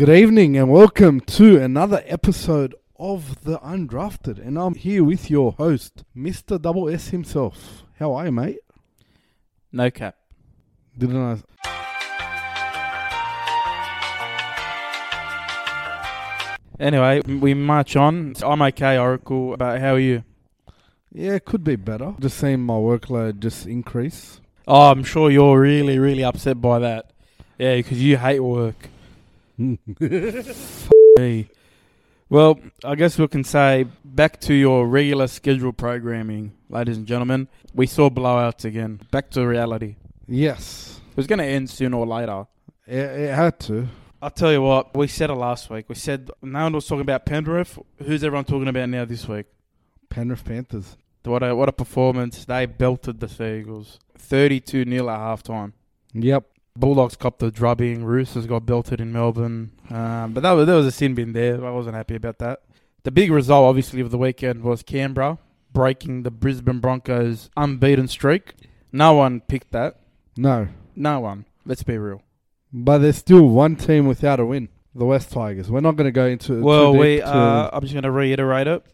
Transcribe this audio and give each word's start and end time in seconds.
Good 0.00 0.08
evening 0.08 0.56
and 0.56 0.70
welcome 0.70 1.20
to 1.20 1.60
another 1.60 2.02
episode 2.06 2.74
of 2.98 3.44
The 3.44 3.58
Undrafted. 3.58 4.38
And 4.38 4.58
I'm 4.58 4.74
here 4.74 5.04
with 5.04 5.28
your 5.28 5.52
host, 5.52 6.04
Mr. 6.16 6.58
Double 6.58 6.88
S 6.88 7.08
himself. 7.08 7.82
How 7.98 8.14
are 8.14 8.24
you, 8.24 8.32
mate? 8.32 8.60
No 9.70 9.90
cap. 9.90 10.16
Didn't 10.96 11.18
I? 11.18 11.42
Anyway, 16.80 17.20
we 17.20 17.52
march 17.52 17.94
on. 17.94 18.32
I'm 18.42 18.62
okay, 18.62 18.96
Oracle. 18.96 19.58
But 19.58 19.82
how 19.82 19.96
are 19.96 19.98
you? 19.98 20.24
Yeah, 21.12 21.32
it 21.32 21.44
could 21.44 21.62
be 21.62 21.76
better. 21.76 22.14
Just 22.18 22.38
seeing 22.38 22.60
my 22.60 22.72
workload 22.72 23.40
just 23.40 23.66
increase. 23.66 24.40
Oh, 24.66 24.92
I'm 24.92 25.04
sure 25.04 25.30
you're 25.30 25.60
really, 25.60 25.98
really 25.98 26.24
upset 26.24 26.58
by 26.58 26.78
that. 26.78 27.10
Yeah, 27.58 27.76
because 27.76 28.02
you 28.02 28.16
hate 28.16 28.40
work. 28.40 28.88
Hey. 31.16 31.50
Well, 32.30 32.60
I 32.84 32.94
guess 32.94 33.18
we 33.18 33.26
can 33.28 33.44
say 33.44 33.86
back 34.04 34.40
to 34.42 34.54
your 34.54 34.86
regular 34.86 35.26
schedule 35.26 35.72
programming, 35.72 36.52
ladies 36.70 36.96
and 36.96 37.06
gentlemen. 37.06 37.48
We 37.74 37.86
saw 37.86 38.08
blowouts 38.08 38.64
again. 38.64 39.00
Back 39.10 39.30
to 39.32 39.46
reality. 39.46 39.96
yes, 40.28 41.00
It 41.10 41.16
was 41.16 41.26
going 41.26 41.40
to 41.40 41.44
end 41.44 41.68
sooner 41.68 41.96
or 41.98 42.06
later. 42.06 42.46
it, 42.86 42.94
it 42.98 43.34
had 43.34 43.58
to. 43.60 43.88
I'll 44.22 44.30
tell 44.30 44.52
you 44.52 44.62
what, 44.62 44.96
we 44.96 45.08
said 45.08 45.28
it 45.30 45.34
last 45.34 45.68
week. 45.68 45.86
We 45.88 45.94
said 45.96 46.30
no 46.42 46.62
one 46.62 46.72
was 46.74 46.86
talking 46.86 47.00
about 47.02 47.26
Penrith. 47.26 47.78
Who's 48.02 48.22
everyone 48.22 48.44
talking 48.44 48.68
about 48.68 48.88
now 48.88 49.04
this 49.04 49.26
week? 49.26 49.46
Penrith 50.08 50.44
Panthers. 50.44 50.96
What 51.24 51.42
a 51.42 51.54
what 51.54 51.68
a 51.68 51.72
performance! 51.72 52.44
They 52.46 52.64
belted 52.66 53.20
the 53.20 53.28
Seagulls, 53.28 53.98
thirty-two 54.16 54.84
0 54.84 55.08
at 55.10 55.18
halftime. 55.18 55.72
Yep. 56.14 56.44
Bulldogs 56.80 57.16
copped 57.16 57.38
the 57.40 57.50
drubbing. 57.50 58.04
Roosters 58.04 58.46
got 58.46 58.66
belted 58.66 59.00
in 59.00 59.12
Melbourne, 59.12 59.70
um, 59.90 60.32
but 60.32 60.42
that 60.42 60.52
was, 60.52 60.66
there 60.66 60.76
was 60.76 60.86
a 60.86 60.90
sin 60.92 61.14
bin 61.14 61.32
there. 61.32 61.64
I 61.64 61.70
wasn't 61.70 61.94
happy 61.96 62.14
about 62.16 62.38
that. 62.38 62.62
The 63.02 63.10
big 63.10 63.30
result, 63.30 63.68
obviously, 63.68 64.00
of 64.00 64.10
the 64.10 64.18
weekend 64.18 64.62
was 64.62 64.82
Canberra 64.82 65.38
breaking 65.72 66.24
the 66.24 66.30
Brisbane 66.30 66.80
Broncos' 66.80 67.48
unbeaten 67.56 68.08
streak. 68.08 68.54
No 68.92 69.14
one 69.14 69.40
picked 69.40 69.70
that. 69.72 70.00
No. 70.36 70.68
No 70.96 71.20
one. 71.20 71.44
Let's 71.64 71.82
be 71.84 71.96
real. 71.96 72.22
But 72.72 72.98
there's 72.98 73.16
still 73.16 73.46
one 73.48 73.76
team 73.76 74.06
without 74.06 74.40
a 74.40 74.46
win. 74.46 74.68
The 74.92 75.04
West 75.04 75.30
Tigers. 75.30 75.70
We're 75.70 75.80
not 75.80 75.94
going 75.94 76.06
to 76.08 76.12
go 76.12 76.26
into 76.26 76.60
Well, 76.60 76.92
too 76.92 76.98
deep 76.98 77.00
we 77.00 77.16
to- 77.18 77.26
are. 77.26 77.70
I'm 77.72 77.80
just 77.82 77.92
going 77.92 78.02
to 78.02 78.10
reiterate 78.10 78.66
it. 78.66 78.84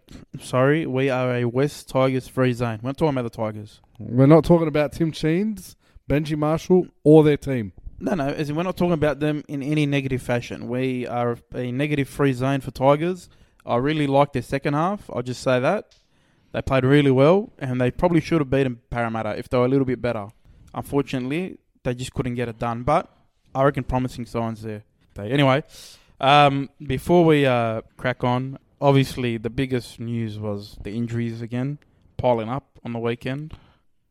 Sorry, 0.40 0.84
we 0.86 1.08
are 1.08 1.34
a 1.36 1.44
West 1.46 1.88
Tigers 1.88 2.28
free 2.28 2.52
zone. 2.52 2.80
We're 2.82 2.90
not 2.90 2.98
talking 2.98 3.16
about 3.18 3.32
the 3.32 3.36
Tigers. 3.36 3.80
We're 3.98 4.26
not 4.26 4.44
talking 4.44 4.68
about 4.68 4.92
Tim 4.92 5.10
Sheens, 5.10 5.74
Benji 6.08 6.36
Marshall, 6.36 6.88
or 7.02 7.24
their 7.24 7.38
team. 7.38 7.72
No, 7.98 8.14
no, 8.14 8.28
as 8.28 8.50
in 8.50 8.56
we're 8.56 8.62
not 8.62 8.76
talking 8.76 8.92
about 8.92 9.20
them 9.20 9.42
in 9.48 9.62
any 9.62 9.86
negative 9.86 10.20
fashion. 10.20 10.68
We 10.68 11.06
are 11.06 11.38
a 11.54 11.72
negative 11.72 12.08
free 12.08 12.32
zone 12.34 12.60
for 12.60 12.70
Tigers. 12.70 13.30
I 13.64 13.76
really 13.76 14.06
like 14.06 14.32
their 14.32 14.42
second 14.42 14.74
half. 14.74 15.08
I'll 15.10 15.22
just 15.22 15.42
say 15.42 15.60
that. 15.60 15.94
They 16.52 16.62
played 16.62 16.84
really 16.84 17.10
well, 17.10 17.52
and 17.58 17.80
they 17.80 17.90
probably 17.90 18.20
should 18.20 18.40
have 18.40 18.50
beaten 18.50 18.80
Parramatta 18.90 19.38
if 19.38 19.48
they 19.48 19.58
were 19.58 19.64
a 19.64 19.68
little 19.68 19.86
bit 19.86 20.00
better. 20.00 20.28
Unfortunately, 20.74 21.58
they 21.82 21.94
just 21.94 22.12
couldn't 22.12 22.34
get 22.34 22.48
it 22.48 22.58
done. 22.58 22.82
But 22.82 23.10
I 23.54 23.64
reckon 23.64 23.84
promising 23.84 24.26
signs 24.26 24.62
there. 24.62 24.82
Anyway, 25.18 25.62
um, 26.20 26.68
before 26.86 27.24
we 27.24 27.46
uh, 27.46 27.80
crack 27.96 28.22
on, 28.22 28.58
obviously 28.80 29.38
the 29.38 29.48
biggest 29.50 29.98
news 29.98 30.38
was 30.38 30.76
the 30.82 30.90
injuries 30.90 31.40
again 31.40 31.78
piling 32.18 32.50
up 32.50 32.78
on 32.84 32.92
the 32.92 32.98
weekend. 32.98 33.54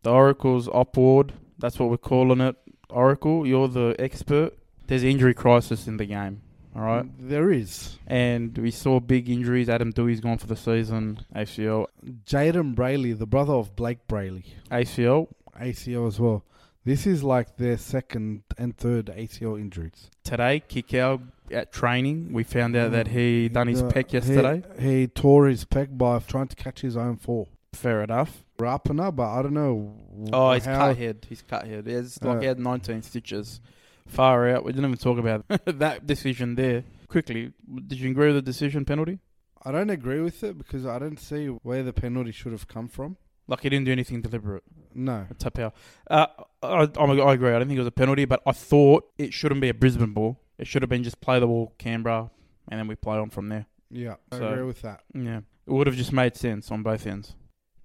The 0.02 0.12
Oracle's 0.12 0.68
upward. 0.74 1.34
That's 1.60 1.80
what 1.80 1.90
we're 1.90 1.98
calling 1.98 2.42
it. 2.42 2.56
Oracle, 2.90 3.46
you're 3.46 3.68
the 3.68 3.96
expert. 4.00 4.54
There's 4.88 5.04
injury 5.04 5.34
crisis 5.34 5.88
in 5.88 5.98
the 5.98 6.06
game. 6.06 6.42
All 6.76 6.82
right. 6.82 7.06
There 7.18 7.52
is. 7.52 7.98
And 8.06 8.58
we 8.58 8.70
saw 8.70 9.00
big 9.00 9.30
injuries. 9.30 9.70
Adam 9.70 9.94
Doueihi's 9.94 10.20
gone 10.20 10.38
for 10.38 10.48
the 10.48 10.58
season. 10.58 11.20
ACL. 11.34 11.88
Jayden 12.26 12.76
Brailey, 12.76 13.18
the 13.18 13.26
brother 13.26 13.54
of 13.54 13.76
Blayke 13.76 14.00
Brailey. 14.10 14.44
ACL. 14.70 15.30
ACL 15.60 16.08
as 16.08 16.20
well. 16.20 16.44
This 16.84 17.08
is 17.08 17.24
like 17.24 17.58
their 17.58 17.78
second 17.78 18.44
and 18.58 18.78
third 18.78 19.08
ACL 19.08 19.60
injuries. 19.60 20.12
Today, 20.24 20.62
Kikau 20.70 21.22
at 21.50 21.72
training, 21.72 22.32
we 22.32 22.44
found 22.44 22.76
out 22.76 22.90
mm. 22.90 22.94
that 22.94 23.08
he 23.08 23.50
done 23.50 23.68
his 23.68 23.82
The- 23.82 23.88
uh, 23.88 23.92
pec 23.92 24.12
he- 24.12 24.18
yesterday. 24.18 24.64
He, 24.80 25.08
tore 25.08 25.48
his 25.48 25.66
pec 25.66 25.98
by 25.98 26.20
trying 26.20 26.48
to 26.50 26.56
catch 26.56 26.82
his 26.82 26.96
own 26.98 27.18
fall. 27.18 27.50
Fair 27.76 28.04
enough. 28.04 28.44
Rapana, 28.58 29.14
but 29.16 29.28
I 29.28 29.42
don't 29.42 29.54
know. 29.54 29.96
Oh, 30.32 30.52
he's 30.54 30.66
how, 30.66 30.88
cut 30.88 30.98
head. 30.98 31.26
He's 31.28 31.42
cut 31.42 31.68
head. 31.68 31.88
It's 31.88 32.22
like 32.24 32.38
Uh, 32.38 32.40
he 32.42 32.46
had 32.48 32.60
19 32.60 33.02
stitches. 33.02 33.60
Far 34.08 34.48
out. 34.50 34.64
We 34.64 34.72
didn't 34.72 34.86
even 34.86 34.98
talk 34.98 35.18
about 35.18 35.46
that 35.66 36.06
decision 36.08 36.56
there. 36.56 36.84
Quickly, 37.08 37.52
did 37.88 38.00
you 38.00 38.12
agree 38.12 38.28
with 38.28 38.36
the 38.36 38.42
decision 38.42 38.86
penalty? 38.86 39.20
I 39.64 39.72
don't 39.72 39.90
agree 39.90 40.22
with 40.22 40.44
it 40.44 40.58
because 40.58 40.86
I 40.86 41.00
don't 41.00 41.20
see 41.20 41.48
where 41.48 41.84
the 41.84 41.92
penalty 41.94 42.32
should 42.32 42.52
have 42.52 42.68
come 42.68 42.88
from. 42.88 43.18
Like 43.48 43.62
he 43.62 43.70
didn't 43.70 43.86
do 43.86 43.92
anything 43.92 44.22
deliberate. 44.22 44.64
No. 44.94 45.26
Tapau. 45.38 45.72
Uh, 46.10 46.28
I, 46.64 46.68
I, 46.68 47.04
I 47.04 47.34
agree. 47.34 47.50
I 47.50 47.60
don't 47.60 47.68
think 47.68 47.78
it 47.78 47.82
was 47.82 47.88
a 47.88 47.92
penalty, 47.92 48.26
but 48.26 48.42
I 48.46 48.52
thought 48.54 49.06
it 49.18 49.34
shouldn't 49.34 49.62
be 49.62 49.70
a 49.70 49.74
Brisbane 49.74 50.14
ball. 50.14 50.40
It 50.58 50.68
should 50.68 50.82
have 50.82 50.90
been 50.90 51.04
just 51.04 51.20
play 51.20 51.40
the 51.40 51.48
ball, 51.48 51.74
Canberra, 51.78 52.32
and 52.70 52.80
then 52.80 52.88
we 52.88 52.96
play 52.96 53.18
on 53.18 53.30
from 53.30 53.50
there. 53.50 53.66
Yeah, 53.92 54.16
I 54.32 54.38
So- 54.38 54.48
agree 54.48 54.64
with 54.64 54.82
that. 54.84 55.02
Yeah, 55.14 55.40
it 55.68 55.72
would 55.72 55.88
have 55.88 55.96
just 55.96 56.14
made 56.14 56.36
sense 56.36 56.72
on 56.72 56.82
both 56.84 57.06
ends. 57.06 57.36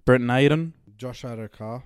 Brent 0.05 0.23
Naden, 0.23 0.73
Josh 0.97 1.23
Addo-Carr. 1.23 1.83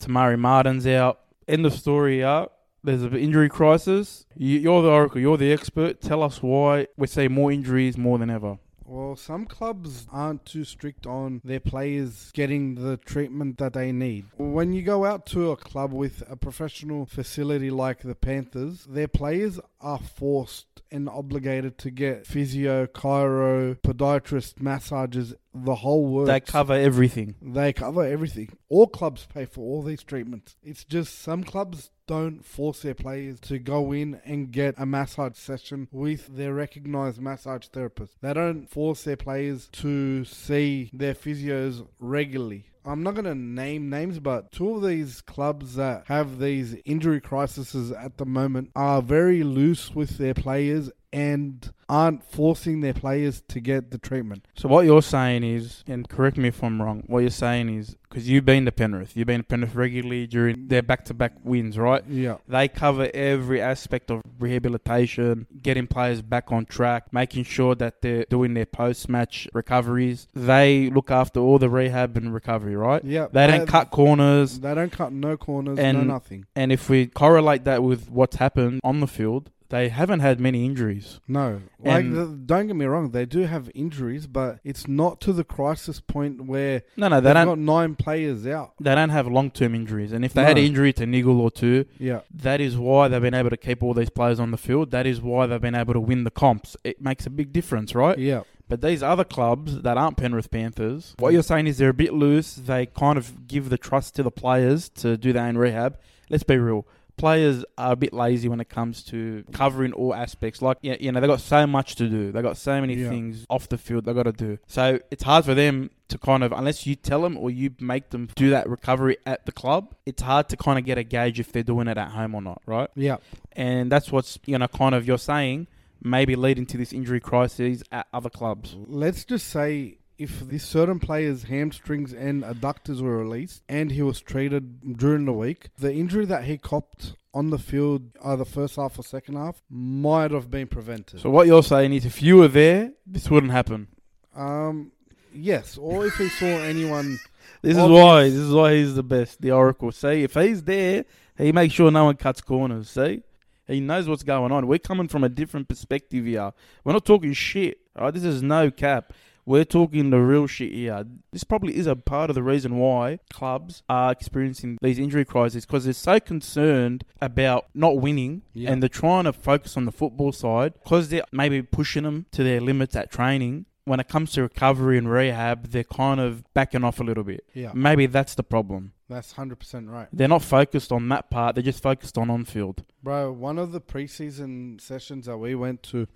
Tamari 0.00 0.38
Martin's 0.38 0.86
out. 0.86 1.20
End 1.46 1.66
of 1.66 1.72
story. 1.72 2.22
Out. 2.22 2.52
There's 2.84 3.02
an 3.02 3.16
injury 3.16 3.48
crisis. 3.48 4.26
You, 4.36 4.58
you're 4.58 4.82
the 4.82 4.88
oracle. 4.88 5.20
You're 5.20 5.36
the 5.36 5.52
expert. 5.52 6.00
Tell 6.00 6.22
us 6.22 6.42
why 6.42 6.86
we're 6.96 7.06
seeing 7.06 7.32
more 7.32 7.50
injuries 7.50 7.98
more 7.98 8.18
than 8.18 8.30
ever. 8.30 8.58
Well, 8.88 9.16
some 9.16 9.44
clubs 9.44 10.06
aren't 10.10 10.46
too 10.46 10.64
strict 10.64 11.06
on 11.06 11.42
their 11.44 11.60
players 11.60 12.30
getting 12.32 12.74
the 12.74 12.96
treatment 12.96 13.58
that 13.58 13.74
they 13.74 13.92
need. 13.92 14.24
When 14.38 14.72
you 14.72 14.80
go 14.80 15.04
out 15.04 15.26
to 15.26 15.50
a 15.50 15.56
club 15.56 15.92
with 15.92 16.22
a 16.28 16.36
professional 16.36 17.04
facility 17.04 17.70
like 17.70 18.00
the 18.00 18.14
Panthers, 18.14 18.84
their 18.88 19.06
players 19.06 19.60
are 19.82 19.98
forced 19.98 20.66
and 20.90 21.06
obligated 21.06 21.76
to 21.78 21.90
get 21.90 22.26
physio, 22.26 22.86
chiro, 22.86 23.78
podiatrist, 23.82 24.58
massages, 24.58 25.34
the 25.54 25.74
whole 25.74 26.06
works. 26.06 26.28
They 26.28 26.40
cover 26.40 26.72
everything. 26.72 27.34
They 27.42 27.74
cover 27.74 28.04
everything. 28.04 28.56
All 28.70 28.86
clubs 28.86 29.26
pay 29.26 29.44
for 29.44 29.60
all 29.60 29.82
these 29.82 30.02
treatments. 30.02 30.56
It's 30.62 30.84
just 30.84 31.20
some 31.20 31.44
clubs 31.44 31.90
don't 32.08 32.44
force 32.44 32.82
their 32.82 32.94
players 32.94 33.38
to 33.40 33.58
go 33.58 33.92
in 33.92 34.20
and 34.24 34.50
get 34.50 34.74
a 34.78 34.86
massage 34.86 35.36
session 35.36 35.86
with 35.92 36.34
their 36.34 36.54
recognized 36.54 37.20
massage 37.20 37.66
therapist. 37.66 38.14
They 38.20 38.32
don't 38.32 38.68
force 38.68 39.04
their 39.04 39.16
players 39.16 39.68
to 39.72 40.24
see 40.24 40.90
their 40.92 41.14
physios 41.14 41.86
regularly. 42.00 42.64
I'm 42.84 43.02
not 43.02 43.14
going 43.14 43.26
to 43.26 43.34
name 43.34 43.90
names, 43.90 44.18
but 44.18 44.50
two 44.50 44.76
of 44.76 44.82
these 44.82 45.20
clubs 45.20 45.74
that 45.74 46.04
have 46.06 46.38
these 46.38 46.74
injury 46.86 47.20
crises 47.20 47.92
at 47.92 48.16
the 48.16 48.24
moment 48.24 48.70
are 48.74 49.02
very 49.02 49.42
loose 49.42 49.94
with 49.94 50.16
their 50.16 50.32
players 50.32 50.90
and 51.12 51.72
aren't 51.88 52.22
forcing 52.22 52.80
their 52.80 52.92
players 52.92 53.42
to 53.48 53.60
get 53.60 53.90
the 53.90 53.96
treatment. 53.98 54.46
So 54.54 54.68
what 54.68 54.84
you're 54.84 55.00
saying 55.00 55.42
is, 55.42 55.82
and 55.86 56.06
correct 56.06 56.36
me 56.36 56.48
if 56.48 56.62
I'm 56.62 56.82
wrong, 56.82 57.02
what 57.06 57.20
you're 57.20 57.30
saying 57.30 57.70
is, 57.74 57.96
because 58.10 58.28
you've 58.28 58.44
been 58.44 58.66
to 58.66 58.72
Penrith, 58.72 59.16
you've 59.16 59.26
been 59.26 59.40
to 59.40 59.46
Penrith 59.46 59.74
regularly 59.74 60.26
during 60.26 60.68
their 60.68 60.82
back-to-back 60.82 61.32
wins, 61.44 61.78
right? 61.78 62.04
Yeah. 62.06 62.36
They 62.46 62.68
cover 62.68 63.10
every 63.14 63.60
aspect 63.60 64.10
of 64.10 64.20
rehabilitation, 64.38 65.46
getting 65.62 65.86
players 65.86 66.20
back 66.20 66.52
on 66.52 66.66
track, 66.66 67.12
making 67.12 67.44
sure 67.44 67.74
that 67.76 68.02
they're 68.02 68.24
doing 68.28 68.52
their 68.54 68.66
post-match 68.66 69.48
recoveries. 69.54 70.28
They 70.34 70.90
look 70.90 71.10
after 71.10 71.40
all 71.40 71.58
the 71.58 71.70
rehab 71.70 72.16
and 72.18 72.34
recovery, 72.34 72.76
right? 72.76 73.02
Yeah. 73.02 73.28
They 73.32 73.46
don't 73.46 73.66
cut 73.66 73.90
corners. 73.90 74.60
They 74.60 74.74
don't 74.74 74.92
cut 74.92 75.12
no 75.12 75.36
corners, 75.38 75.78
no 75.78 75.82
And- 75.84 76.06
nothing. 76.08 76.44
And 76.54 76.70
if 76.70 76.90
we 76.90 77.06
correlate 77.06 77.64
that 77.64 77.82
with 77.82 78.10
what's 78.10 78.36
happened 78.36 78.80
on 78.84 79.00
the 79.00 79.06
field, 79.06 79.50
they 79.70 79.88
haven't 79.90 80.20
had 80.20 80.40
many 80.40 80.64
injuries. 80.64 81.20
No, 81.28 81.60
like 81.78 82.04
And- 82.04 82.16
the, 82.16 82.24
don't 82.26 82.66
get 82.68 82.76
me 82.76 82.86
wrong, 82.86 83.10
they 83.10 83.26
do 83.26 83.40
have 83.40 83.70
injuries, 83.74 84.26
but 84.26 84.60
it's 84.64 84.88
not 84.88 85.20
to 85.22 85.32
the 85.32 85.44
crisis 85.44 86.00
point 86.00 86.46
where 86.46 86.82
No, 86.96 87.08
no, 87.08 87.20
they've 87.20 87.34
don't. 87.34 87.46
got 87.46 87.58
nine 87.58 87.94
players 87.94 88.46
out. 88.46 88.72
They 88.80 88.94
don't 88.94 89.10
have 89.10 89.26
long-term 89.26 89.74
injuries, 89.74 90.12
and 90.12 90.24
if 90.24 90.32
they 90.32 90.42
had 90.42 90.56
No. 90.56 90.62
an 90.62 90.68
injury 90.68 90.92
to 90.94 91.06
niggle 91.06 91.40
or 91.40 91.50
two, 91.50 91.84
Yeah, 91.98 92.20
That 92.34 92.60
is 92.60 92.76
why 92.78 93.08
they've 93.08 93.20
been 93.20 93.34
able 93.34 93.50
to 93.50 93.56
keep 93.56 93.82
all 93.82 93.94
these 93.94 94.10
players 94.10 94.40
on 94.40 94.50
the 94.52 94.56
field. 94.56 94.90
That 94.90 95.06
is 95.06 95.20
why 95.20 95.46
they've 95.46 95.60
been 95.60 95.74
able 95.74 95.92
to 95.94 96.00
win 96.00 96.24
the 96.24 96.30
comps. 96.30 96.76
It 96.84 97.00
makes 97.02 97.26
a 97.26 97.30
big 97.30 97.52
difference, 97.52 97.94
right? 97.94 98.18
yeah, 98.18 98.42
But 98.68 98.80
these 98.82 99.02
other 99.02 99.24
clubs 99.24 99.80
that 99.82 99.96
aren't 99.98 100.16
Penrith 100.16 100.50
Panthers, 100.50 101.14
mm. 101.16 101.22
what 101.22 101.32
you're 101.32 101.42
saying 101.42 101.66
is 101.66 101.78
they're 101.78 101.88
a 101.90 101.94
bit 101.94 102.12
loose. 102.14 102.54
They 102.54 102.86
kind 102.86 103.16
of 103.18 103.46
give 103.48 103.68
the 103.70 103.78
trust 103.78 104.14
to 104.16 104.22
the 104.22 104.30
players 104.30 104.88
to 104.90 105.16
do 105.16 105.32
their 105.32 105.44
own 105.46 105.56
rehab. 105.58 105.98
Let's 106.30 106.42
be 106.44 106.58
real. 106.58 106.86
Players 107.18 107.64
are 107.76 107.92
a 107.92 107.96
bit 107.96 108.12
lazy 108.14 108.48
when 108.48 108.60
it 108.60 108.68
comes 108.68 109.02
to 109.04 109.44
covering 109.52 109.92
all 109.92 110.14
aspects. 110.14 110.62
Like, 110.62 110.78
yeah, 110.82 110.96
you 110.98 111.12
know, 111.12 111.20
they've 111.20 111.28
got 111.28 111.40
so 111.40 111.66
much 111.66 111.96
to 111.96 112.08
do. 112.08 112.32
They've 112.32 112.42
got 112.42 112.56
so 112.56 112.80
many 112.80 112.94
Yeah. 112.94 113.08
things 113.10 113.44
off 113.50 113.68
the 113.68 113.76
field 113.76 114.04
they've 114.06 114.14
got 114.14 114.22
to 114.22 114.32
do. 114.32 114.58
So 114.66 115.00
it's 115.10 115.24
hard 115.24 115.44
for 115.44 115.54
them 115.54 115.90
to 116.08 116.16
kind 116.16 116.42
of, 116.42 116.52
unless 116.52 116.86
you 116.86 116.94
tell 116.94 117.20
them 117.20 117.36
or 117.36 117.50
you 117.50 117.74
make 117.80 118.10
them 118.10 118.28
do 118.36 118.48
that 118.50 118.68
recovery 118.68 119.18
at 119.26 119.44
the 119.44 119.52
club, 119.52 119.94
it's 120.06 120.22
hard 120.22 120.48
to 120.48 120.56
kind 120.56 120.78
of 120.78 120.84
get 120.86 120.96
a 120.96 121.02
gauge 121.04 121.38
if 121.38 121.52
they're 121.52 121.62
doing 121.62 121.88
it 121.88 121.98
at 121.98 122.12
home 122.12 122.34
or 122.34 122.40
not, 122.40 122.62
right? 122.64 122.88
yeah. 122.94 123.16
and 123.52 123.92
that's 123.92 124.10
what's 124.12 124.38
you 124.46 124.56
know 124.56 124.68
kind 124.68 124.94
of 124.94 125.06
you're 125.06 125.18
saying 125.18 125.66
maybe 126.00 126.36
leading 126.36 126.64
to 126.64 126.76
this 126.78 126.92
injury 126.92 127.18
crisis 127.20 127.82
at 127.92 128.06
other 128.14 128.30
clubs. 128.30 128.76
Let's 128.86 129.24
just 129.24 129.48
say 129.48 129.97
if 130.18 130.40
this 130.40 130.64
certain 130.64 130.98
player's 130.98 131.44
hamstrings 131.44 132.12
and 132.12 132.42
adductors 132.42 133.00
were 133.00 133.16
released 133.16 133.62
and 133.68 133.92
he 133.92 134.02
was 134.02 134.20
treated 134.20 134.96
during 134.96 135.24
the 135.24 135.32
week, 135.32 135.68
the 135.78 135.92
injury 135.92 136.26
that 136.26 136.44
he 136.44 136.58
copped 136.58 137.14
on 137.32 137.50
the 137.50 137.58
field, 137.58 138.10
either 138.24 138.44
first 138.44 138.76
half 138.76 138.98
or 138.98 139.02
second 139.02 139.36
half, 139.36 139.62
might 139.70 140.30
have 140.32 140.50
been 140.50 140.66
prevented. 140.66 141.20
So 141.20 141.30
what 141.30 141.46
you're 141.46 141.62
saying 141.62 141.92
is, 141.92 142.04
if 142.04 142.22
you 142.22 142.36
were 142.36 142.48
there, 142.48 142.92
this 143.06 143.30
wouldn't 143.30 143.52
happen. 143.52 143.88
Um, 144.34 144.92
yes, 145.32 145.78
or 145.78 146.06
if 146.06 146.14
he 146.16 146.28
saw 146.28 146.46
anyone, 146.46 147.18
This 147.62 147.76
is 147.76 147.88
why. 147.88 148.24
This 148.24 148.34
is 148.34 148.52
why 148.52 148.74
he's 148.74 148.94
the 148.94 149.02
best. 149.02 149.40
The 149.40 149.50
Oracle. 149.50 149.90
See, 149.92 150.22
if 150.22 150.34
he's 150.34 150.62
there, 150.62 151.04
he 151.36 151.52
makes 151.52 151.74
sure 151.74 151.90
no 151.90 152.04
one 152.04 152.16
cuts 152.16 152.40
corners. 152.40 152.90
See, 152.90 153.22
he 153.66 153.80
knows 153.80 154.08
what's 154.08 154.22
going 154.22 154.52
on. 154.52 154.66
We're 154.66 154.78
coming 154.78 155.08
from 155.08 155.24
a 155.24 155.28
different 155.28 155.68
perspective 155.68 156.24
here. 156.24 156.52
We're 156.84 156.92
not 156.92 157.04
talking 157.04 157.32
shit. 157.32 157.78
All 157.96 158.04
right, 158.04 158.14
this 158.14 158.24
is 158.24 158.42
no 158.42 158.70
cap. 158.70 159.12
We're 159.48 159.64
talking 159.64 160.10
the 160.10 160.18
real 160.20 160.46
shit 160.46 160.72
here. 160.72 161.04
This 161.32 161.42
probably 161.44 161.74
is 161.76 161.86
a 161.86 161.96
part 161.96 162.28
of 162.30 162.34
the 162.34 162.42
reason 162.42 162.76
why 162.76 163.18
clubs 163.32 163.82
are 163.88 164.12
experiencing 164.12 164.78
these 164.82 164.98
injury 164.98 165.24
crises 165.24 165.64
because 165.64 165.84
they're 165.84 165.94
so 165.94 166.20
concerned 166.20 167.04
about 167.20 167.66
not 167.74 167.98
winning 167.98 168.42
Yeah. 168.52 168.70
and 168.70 168.82
they're 168.82 168.88
trying 168.90 169.24
to 169.24 169.32
focus 169.32 169.76
on 169.76 169.86
the 169.86 169.92
football 169.92 170.32
side 170.32 170.74
because 170.82 171.08
they're 171.08 171.24
maybe 171.32 171.62
pushing 171.62 172.02
them 172.02 172.26
to 172.32 172.44
their 172.44 172.60
limits 172.60 172.94
at 172.94 173.10
training. 173.10 173.64
When 173.86 174.00
it 174.00 174.08
comes 174.08 174.32
to 174.32 174.42
recovery 174.42 174.98
and 174.98 175.10
rehab, 175.10 175.68
they're 175.68 175.82
kind 175.82 176.20
of 176.20 176.44
backing 176.52 176.84
off 176.84 177.00
a 177.00 177.04
little 177.04 177.24
bit. 177.24 177.42
yeah, 177.54 177.70
Maybe 177.74 178.04
that's 178.04 178.34
the 178.34 178.42
problem. 178.42 178.92
that's 179.08 179.32
hundred 179.32 179.60
percent 179.60 179.88
right, 179.88 180.08
They're 180.12 180.28
not 180.28 180.42
focused 180.42 180.92
on 180.92 181.08
that 181.08 181.30
part. 181.30 181.54
They're 181.54 181.64
just 181.64 181.82
focused 181.82 182.18
on 182.18 182.28
on 182.28 182.44
field. 182.44 182.84
bro. 183.02 183.32
One 183.32 183.56
of 183.58 183.72
the 183.72 183.80
preseason 183.80 184.78
sessions 184.78 185.24
that 185.24 185.38
we 185.38 185.54
went 185.54 185.82
to 185.84 186.06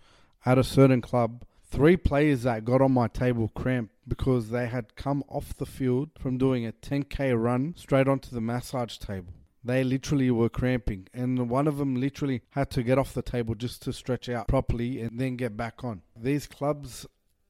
at 0.45 0.59
a 0.59 0.65
certain 0.65 1.01
club, 1.01 1.45
three 1.73 1.97
players 1.97 2.43
that 2.43 2.67
got 2.67 2.83
on 2.83 2.93
my 2.93 3.09
table 3.09 3.51
cramp 3.55 3.91
because 4.07 4.51
they 4.51 4.67
had 4.67 4.95
come 4.95 5.25
off 5.27 5.57
the 5.57 5.65
field 5.65 6.11
from 6.19 6.37
doing 6.37 6.67
a 6.67 6.73
10k 6.73 7.35
run 7.43 7.75
straight 7.79 8.07
onto 8.07 8.29
the 8.31 8.43
massage 8.43 8.99
table. 8.99 9.33
They 9.65 9.83
literally 9.83 10.31
were 10.31 10.51
cramping, 10.51 11.09
and 11.15 11.49
one 11.49 11.67
of 11.67 11.79
them 11.79 11.95
literally 11.95 12.43
had 12.51 12.71
to 12.73 12.83
get 12.83 12.99
off 12.99 13.15
the 13.15 13.23
table 13.23 13.55
just 13.55 13.81
to 13.83 13.93
stretch 13.93 14.29
out 14.29 14.49
properly 14.49 15.01
and 15.01 15.19
then 15.19 15.37
get 15.37 15.57
back 15.57 15.83
on. 15.83 16.03
These 16.15 16.47
clubs 16.47 17.07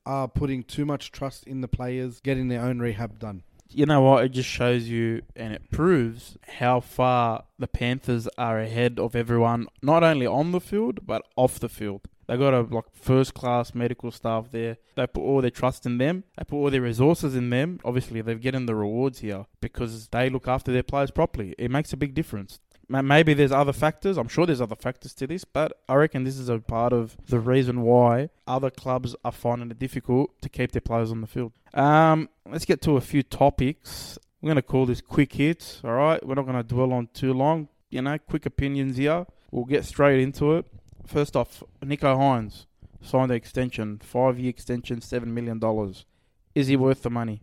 are 0.06 0.28
putting 0.28 0.62
too 0.62 0.84
much 0.84 1.10
trust 1.10 1.44
in 1.46 1.60
the 1.60 1.68
players 1.68 2.20
getting 2.20 2.48
their 2.48 2.60
own 2.60 2.78
rehab 2.78 3.18
done. 3.18 3.42
You 3.70 3.86
know 3.86 4.02
what? 4.02 4.24
It 4.24 4.28
just 4.30 4.48
shows 4.48 4.88
you 4.88 5.22
and 5.34 5.54
it 5.54 5.70
proves 5.70 6.36
how 6.46 6.80
far 6.80 7.44
the 7.58 7.66
Panthers 7.66 8.28
are 8.36 8.60
ahead 8.60 8.98
of 8.98 9.16
everyone, 9.16 9.66
not 9.80 10.04
only 10.04 10.26
on 10.26 10.52
the 10.52 10.60
field 10.60 11.06
but 11.06 11.22
off 11.36 11.58
the 11.58 11.70
field. 11.70 12.02
They 12.26 12.36
got 12.36 12.54
a 12.54 12.62
like 12.62 12.84
first 12.92 13.34
class 13.34 13.74
medical 13.74 14.10
staff 14.10 14.50
there. 14.50 14.76
They 14.96 15.06
put 15.06 15.22
all 15.22 15.40
their 15.40 15.50
trust 15.50 15.86
in 15.86 15.98
them. 15.98 16.24
They 16.36 16.44
put 16.44 16.56
all 16.56 16.70
their 16.70 16.80
resources 16.82 17.34
in 17.34 17.50
them. 17.50 17.80
Obviously, 17.84 18.20
they're 18.20 18.36
getting 18.36 18.66
the 18.66 18.74
rewards 18.74 19.20
here 19.20 19.46
because 19.60 20.08
they 20.08 20.30
look 20.30 20.48
after 20.48 20.72
their 20.72 20.82
players 20.82 21.10
properly. 21.10 21.54
It 21.58 21.70
makes 21.70 21.92
a 21.92 21.96
big 21.96 22.14
difference. 22.14 22.60
Maybe 22.88 23.32
there's 23.32 23.52
other 23.52 23.72
factors. 23.72 24.18
I'm 24.18 24.28
sure 24.28 24.44
there's 24.44 24.60
other 24.60 24.76
factors 24.76 25.14
to 25.14 25.26
this, 25.26 25.44
but 25.44 25.72
I 25.88 25.94
reckon 25.94 26.24
this 26.24 26.36
is 26.36 26.50
a 26.50 26.58
part 26.58 26.92
of 26.92 27.16
the 27.26 27.40
reason 27.40 27.82
why 27.82 28.28
other 28.46 28.70
clubs 28.70 29.16
are 29.24 29.32
finding 29.32 29.70
it 29.70 29.78
difficult 29.78 30.40
to 30.42 30.50
keep 30.50 30.72
their 30.72 30.82
players 30.82 31.10
on 31.10 31.22
the 31.22 31.26
field. 31.26 31.52
Um, 31.72 32.28
let's 32.46 32.66
get 32.66 32.82
to 32.82 32.98
a 32.98 33.00
few 33.00 33.22
topics. 33.22 34.18
We're 34.42 34.48
going 34.48 34.56
to 34.56 34.62
call 34.62 34.84
this 34.84 35.00
quick 35.00 35.32
hits. 35.32 35.80
All 35.84 35.92
right, 35.92 36.24
we're 36.26 36.34
not 36.34 36.44
going 36.44 36.56
to 36.56 36.62
dwell 36.62 36.92
on 36.92 37.08
too 37.14 37.32
long. 37.32 37.68
You 37.88 38.02
know, 38.02 38.18
quick 38.18 38.44
opinions 38.44 38.98
here. 38.98 39.26
We'll 39.50 39.64
get 39.64 39.86
straight 39.86 40.20
into 40.20 40.56
it. 40.56 40.66
First 41.06 41.36
off, 41.36 41.62
Nicho 41.82 42.16
Hynes 42.16 42.66
signed 43.00 43.30
the 43.30 43.34
extension, 43.34 44.00
five-year 44.02 44.50
extension, 44.50 45.00
seven 45.00 45.34
million 45.34 45.58
dollars. 45.58 46.04
Is 46.54 46.68
he 46.68 46.76
worth 46.76 47.02
the 47.02 47.10
money? 47.10 47.40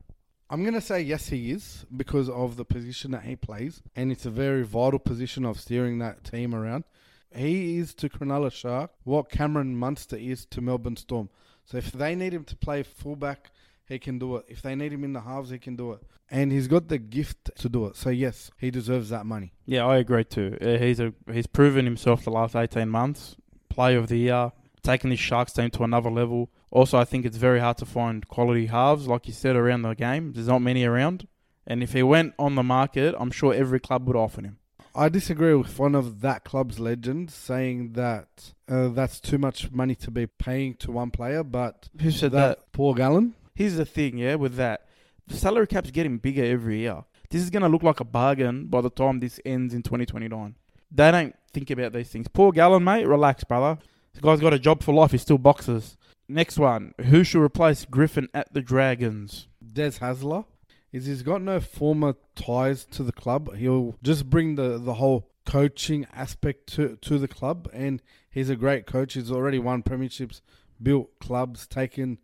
I'm 0.50 0.64
going 0.64 0.74
to 0.74 0.82
say 0.82 1.02
yes, 1.02 1.28
he 1.28 1.52
is 1.52 1.86
because 1.96 2.28
of 2.30 2.56
the 2.56 2.66
position 2.66 3.12
that 3.12 3.24
he 3.24 3.36
plays, 3.36 3.84
and 3.96 4.12
it's 4.12 4.26
a 4.26 4.32
very 4.32 4.64
vital 4.64 4.98
position 4.98 5.46
of 5.46 5.60
steering 5.60 6.00
that 6.00 6.24
team 6.24 6.56
around. 6.56 6.86
He 7.32 7.78
is 7.78 7.94
to 7.96 8.10
Cronulla 8.10 8.52
Shark 8.52 8.92
what 9.04 9.30
Cameron 9.30 9.76
Munster 9.76 10.16
is 10.16 10.46
to 10.48 10.62
Melbourne 10.62 10.96
Storm. 10.96 11.30
So 11.66 11.78
if 11.78 11.92
they 11.92 12.16
need 12.16 12.34
him 12.34 12.46
to 12.46 12.56
play 12.56 12.82
fullback, 12.82 13.52
he 13.86 14.00
can 14.00 14.18
do 14.18 14.38
it. 14.38 14.46
If 14.48 14.64
they 14.64 14.74
need 14.74 14.92
him 14.92 15.04
in 15.04 15.14
the 15.14 15.22
halves, 15.22 15.52
he 15.52 15.60
can 15.60 15.76
do 15.76 15.92
it. 15.92 16.02
And 16.32 16.52
he's 16.52 16.68
got 16.68 16.88
the 16.88 16.98
gift 16.98 17.52
to 17.56 17.70
do 17.70 17.86
it. 17.86 17.96
So 17.96 18.10
yes, 18.10 18.50
he 18.58 18.72
deserves 18.72 19.10
that 19.10 19.28
money. 19.28 19.54
Yeah, 19.66 19.86
I 19.86 19.98
agree 19.98 20.24
too. 20.24 20.58
Uh, 20.60 20.78
he's 20.78 21.00
a 21.00 21.14
he's 21.32 21.48
proven 21.48 21.86
himself 21.86 22.24
the 22.24 22.32
last 22.32 22.56
eighteen 22.56 22.90
months. 22.90 23.36
Player 23.70 23.98
of 23.98 24.08
the 24.08 24.18
year, 24.18 24.52
taking 24.84 25.10
this 25.10 25.20
Sharks 25.20 25.54
team 25.54 25.70
to 25.72 25.84
another 25.84 26.10
level. 26.10 26.50
Also, 26.72 26.98
I 26.98 27.06
think 27.06 27.26
it's 27.26 27.38
very 27.38 27.60
hard 27.60 27.78
to 27.78 27.86
find 27.86 28.28
quality 28.28 28.68
halves, 28.68 29.08
like 29.08 29.28
you 29.28 29.34
said, 29.34 29.56
around 29.56 29.82
the 29.82 29.94
game. 29.94 30.34
There's 30.34 30.48
not 30.48 30.60
many 30.60 30.84
around. 30.84 31.28
And 31.66 31.84
if 31.84 31.94
he 31.94 32.04
went 32.04 32.34
on 32.40 32.56
the 32.56 32.64
market, 32.64 33.16
I'm 33.18 33.32
sure 33.32 33.54
every 33.54 33.80
club 33.80 34.08
would 34.08 34.16
offer 34.16 34.42
him. 34.42 34.58
I 34.96 35.08
disagree 35.08 35.54
with 35.54 35.78
one 35.78 35.96
of 35.96 36.22
that 36.22 36.44
club's 36.44 36.80
legends 36.80 37.34
saying 37.34 37.94
that 37.94 38.54
uh, 38.68 38.90
that's 38.90 39.20
too 39.20 39.38
much 39.38 39.72
money 39.72 39.96
to 39.96 40.12
be 40.12 40.26
paying 40.26 40.76
to 40.76 40.92
one 40.92 41.12
player, 41.12 41.44
but 41.44 41.90
Who 42.02 42.12
said 42.12 42.32
that? 42.32 42.72
Paul 42.72 42.96
Gallen. 42.96 43.36
Here's 43.54 43.76
the 43.76 43.86
thing, 43.86 44.18
yeah, 44.18 44.36
with 44.36 44.56
that. 44.56 44.88
The 45.28 45.38
salary 45.38 45.68
cap's 45.68 45.92
getting 45.92 46.18
bigger 46.18 46.44
every 46.44 46.80
year. 46.80 47.04
This 47.30 47.44
is 47.44 47.52
going 47.52 47.62
to 47.62 47.70
look 47.70 47.84
like 47.84 48.00
a 48.00 48.04
bargain 48.06 48.66
by 48.66 48.82
the 48.82 48.90
time 48.90 49.20
this 49.20 49.40
ends 49.46 49.74
in 49.76 49.84
2029. 49.84 50.56
They 50.92 51.12
don't 51.12 51.36
think 51.54 51.70
about 51.70 51.94
these 51.94 52.10
things. 52.10 52.28
Poor 52.28 52.52
Gallen, 52.52 52.84
mate, 52.84 53.06
relax, 53.06 53.44
brother. 53.44 53.80
This 54.14 54.22
guy's 54.22 54.40
got 54.40 54.54
a 54.54 54.60
job 54.60 54.84
for 54.84 54.94
life. 54.94 55.12
He 55.12 55.18
still 55.18 55.38
boxes. 55.38 55.98
Next 56.28 56.58
one. 56.58 56.94
Who 57.06 57.24
should 57.24 57.42
replace 57.44 57.86
Griffin 57.86 58.28
at 58.34 58.54
the 58.54 58.62
Dragons? 58.62 59.48
Des 59.74 59.92
Hasler 60.00 60.46
is 60.92 61.06
he's 61.06 61.22
got 61.24 61.42
no 61.42 61.60
former 61.60 62.16
ties 62.36 62.86
to 62.86 63.04
the 63.04 63.12
club. 63.12 63.56
He'll 63.56 63.96
just 64.04 64.30
bring 64.30 64.56
the, 64.56 64.78
the 64.80 64.96
whole 64.96 65.30
coaching 65.46 66.06
aspect 66.14 66.68
to, 66.74 66.98
to 67.02 67.18
the 67.20 67.28
club, 67.28 67.70
and 67.74 68.02
he's 68.30 68.50
a 68.50 68.56
great 68.56 68.86
coach. 68.88 69.14
He's 69.14 69.32
already 69.32 69.60
won 69.60 69.84
premierships, 69.84 70.42
built 70.82 71.20
clubs, 71.20 71.68
taken 71.68 72.18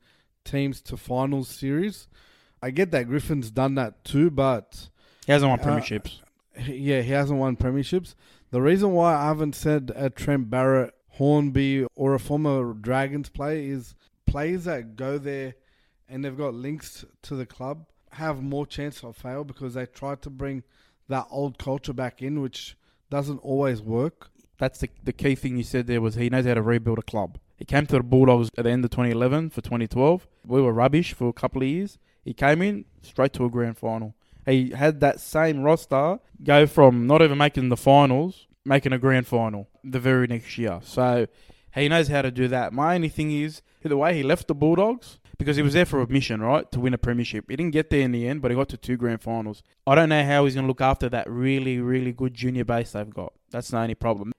teams 0.43 0.81
to 0.81 0.97
finals 0.97 1.47
series. 1.49 2.07
I 2.61 2.71
get 2.71 2.91
that 2.91 3.07
Griffin's 3.07 3.51
done 3.51 3.75
that 3.75 4.03
too, 4.03 4.29
but 4.31 4.89
He 5.25 5.31
hasn't 5.31 5.49
won 5.49 5.59
Uh, 5.59 5.63
premierships. 5.63 6.19
he- 6.57 6.77
yeah, 6.77 7.01
he 7.01 7.11
hasn't 7.11 7.39
won 7.39 7.55
premierships. 7.57 8.15
The 8.51 8.61
reason 8.61 8.91
why 8.91 9.15
I 9.15 9.25
haven't 9.25 9.55
said 9.55 9.91
a 9.95 10.09
Trent 10.09 10.49
Barrett, 10.49 10.93
Hornby, 11.09 11.87
or 11.95 12.13
a 12.13 12.19
former 12.19 12.73
Dragons 12.73 13.29
player 13.29 13.73
is 13.73 13.95
players 14.25 14.65
that 14.65 14.95
go 14.95 15.17
there 15.17 15.55
and 16.07 16.23
they've 16.23 16.37
got 16.37 16.53
links 16.53 17.05
to 17.23 17.35
the 17.35 17.45
club 17.45 17.85
have 18.11 18.41
more 18.41 18.65
chance 18.65 19.03
of 19.03 19.15
fail 19.17 19.43
because 19.43 19.73
they 19.73 19.85
try 19.85 20.15
to 20.15 20.29
bring 20.29 20.63
that 21.07 21.27
old 21.29 21.57
culture 21.57 21.93
back 21.93 22.21
in, 22.21 22.41
which 22.41 22.77
doesn't 23.09 23.39
always 23.39 23.81
work. 23.81 24.29
That's 24.57 24.79
the, 24.79 24.89
the 25.03 25.13
key 25.13 25.35
thing 25.35 25.57
you 25.57 25.63
said 25.63 25.87
there 25.87 26.01
was 26.01 26.15
he 26.15 26.29
knows 26.29 26.45
how 26.45 26.53
to 26.53 26.61
rebuild 26.61 26.99
a 26.99 27.03
club. 27.03 27.37
He 27.57 27.65
came 27.65 27.85
to 27.87 27.97
the 27.97 28.03
Bulldogs 28.03 28.49
at 28.57 28.63
the 28.63 28.71
end 28.71 28.85
of 28.85 28.91
2011 28.91 29.49
for 29.49 29.61
2012. 29.61 30.27
We 30.45 30.61
were 30.61 30.73
rubbish 30.73 31.13
for 31.13 31.27
a 31.27 31.33
couple 31.33 31.61
of 31.61 31.67
years. 31.67 31.97
He 32.23 32.33
came 32.33 32.61
in 32.61 32.85
straight 33.01 33.33
to 33.33 33.45
a 33.45 33.49
grand 33.49 33.77
final. 33.77 34.15
He 34.45 34.71
had 34.71 34.99
that 34.99 35.19
same 35.19 35.61
roster 35.61 36.19
go 36.43 36.67
from 36.67 37.07
not 37.07 37.21
even 37.21 37.37
making 37.37 37.69
the 37.69 37.77
finals, 37.77 38.47
making 38.63 38.93
a 38.93 38.99
grand 38.99 39.27
final 39.27 39.69
the 39.83 39.99
very 39.99 40.27
next 40.27 40.57
year. 40.57 40.79
So 40.83 41.27
he 41.73 41.89
knows 41.89 42.07
how 42.07 42.21
to 42.21 42.31
do 42.31 42.47
that. 42.47 42.73
My 42.73 42.95
only 42.95 43.09
thing 43.09 43.31
is 43.31 43.61
the 43.81 43.97
way 43.97 44.15
he 44.15 44.23
left 44.23 44.47
the 44.47 44.55
Bulldogs 44.55 45.19
because 45.37 45.57
he 45.57 45.63
was 45.63 45.73
there 45.73 45.85
for 45.85 46.01
a 46.01 46.07
mission, 46.07 46.41
right, 46.41 46.71
to 46.71 46.79
win 46.79 46.93
a 46.93 46.97
premiership. 46.97 47.45
He 47.49 47.55
didn't 47.55 47.73
get 47.73 47.89
there 47.89 48.01
in 48.01 48.11
the 48.11 48.27
end, 48.27 48.41
but 48.41 48.51
he 48.51 48.55
got 48.55 48.69
to 48.69 48.77
two 48.77 48.97
grand 48.97 49.21
finals. 49.21 49.63
I 49.85 49.95
don't 49.95 50.09
know 50.09 50.23
how 50.23 50.45
he's 50.45 50.55
going 50.55 50.65
to 50.65 50.67
look 50.67 50.81
after 50.81 51.09
that 51.09 51.29
really, 51.29 51.79
really 51.79 52.11
good 52.11 52.33
junior 52.33 52.65
base 52.65 52.91
they've 52.91 53.13
got. 53.13 53.33
That's 53.51 53.69
the 53.69 53.77
only 53.77 53.95
problem. 53.95 54.31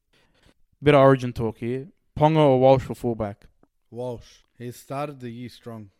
Bit 0.83 0.95
of 0.95 1.01
origin 1.01 1.33
talk 1.33 1.59
here. 1.59 1.89
Ponga 2.19 2.39
or 2.39 2.61
Walsh 2.61 2.85
for 2.85 2.95
fullback? 2.95 3.47
Walsh, 3.91 4.43
he 4.59 4.71
started 4.73 5.21
the 5.21 5.31
year 5.31 5.49
strong. 5.49 5.91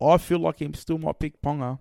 I 0.00 0.18
feel 0.18 0.38
like 0.38 0.60
he 0.60 0.70
still 0.74 0.98
might 0.98 1.18
pick 1.18 1.40
Ponga. 1.42 1.78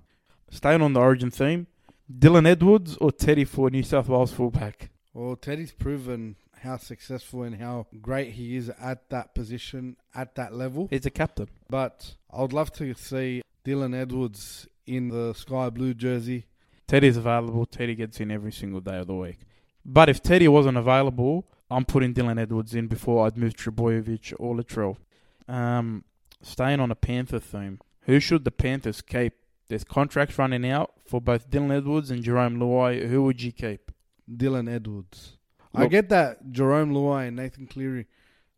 Staying 0.50 0.82
on 0.82 0.94
the 0.94 1.00
origin 1.00 1.32
theme, 1.32 1.68
Dylan 2.12 2.48
Edwards 2.48 2.98
or 2.98 3.12
Teddy 3.12 3.46
for 3.46 3.70
New 3.70 3.84
South 3.84 4.08
Wales 4.08 4.34
fullback? 4.34 4.90
Well, 5.14 5.36
Teddy's 5.36 5.72
proven 5.72 6.36
how 6.62 6.78
successful 6.78 7.44
and 7.44 7.56
how 7.56 7.88
great 8.02 8.32
he 8.34 8.56
is 8.56 8.70
at 8.82 9.10
that 9.10 9.36
position, 9.36 9.98
at 10.16 10.36
that 10.36 10.54
level. 10.54 10.88
He's 10.90 11.06
a 11.06 11.12
captain. 11.12 11.50
But 11.70 12.16
I 12.32 12.42
would 12.42 12.54
love 12.54 12.72
to 12.74 12.94
see 12.94 13.42
Dylan 13.66 13.96
Edwards 13.96 14.68
in 14.86 15.10
the 15.10 15.34
sky 15.34 15.70
blue 15.70 15.94
jersey. 15.94 16.46
Teddy's 16.88 17.18
available. 17.18 17.66
Teddy 17.66 17.96
gets 17.96 18.20
in 18.20 18.32
every 18.32 18.52
single 18.52 18.82
day 18.82 18.98
of 18.98 19.08
the 19.08 19.16
week. 19.16 19.40
But 19.86 20.10
if 20.10 20.22
Teddy 20.22 20.48
wasn't 20.48 20.78
available, 20.78 21.46
I'm 21.70 21.86
putting 21.86 22.14
Dylan 22.14 22.40
Edwards 22.40 22.74
in 22.74 22.88
before 22.88 23.26
I'd 23.26 23.38
move 23.38 23.56
Trbojevic 23.56 24.34
or 24.40 24.56
Latrell. 24.56 24.98
Um, 25.48 26.04
staying 26.42 26.80
on 26.80 26.92
a 26.92 26.96
Panther 26.96 27.40
theme, 27.40 27.80
who 28.02 28.20
should 28.20 28.46
the 28.46 28.52
Panthers 28.52 29.02
keep? 29.02 29.34
There's 29.68 29.84
contracts 29.84 30.38
running 30.38 30.70
out 30.70 30.94
for 31.06 31.22
both 31.22 31.50
Dylan 31.50 31.76
Edwards 31.76 32.12
and 32.12 32.24
Jarome 32.24 32.58
Luai. 32.58 33.08
Who 33.08 33.24
would 33.24 33.42
you 33.42 33.52
keep? 33.52 33.92
Dylan 34.30 34.74
Edwards. 34.74 35.38
I 35.76 35.88
get 35.88 36.10
that 36.10 36.52
Jarome 36.52 36.92
Luai 36.92 37.28
and 37.28 37.38
Nathan 37.38 37.66
Cleary 37.66 38.06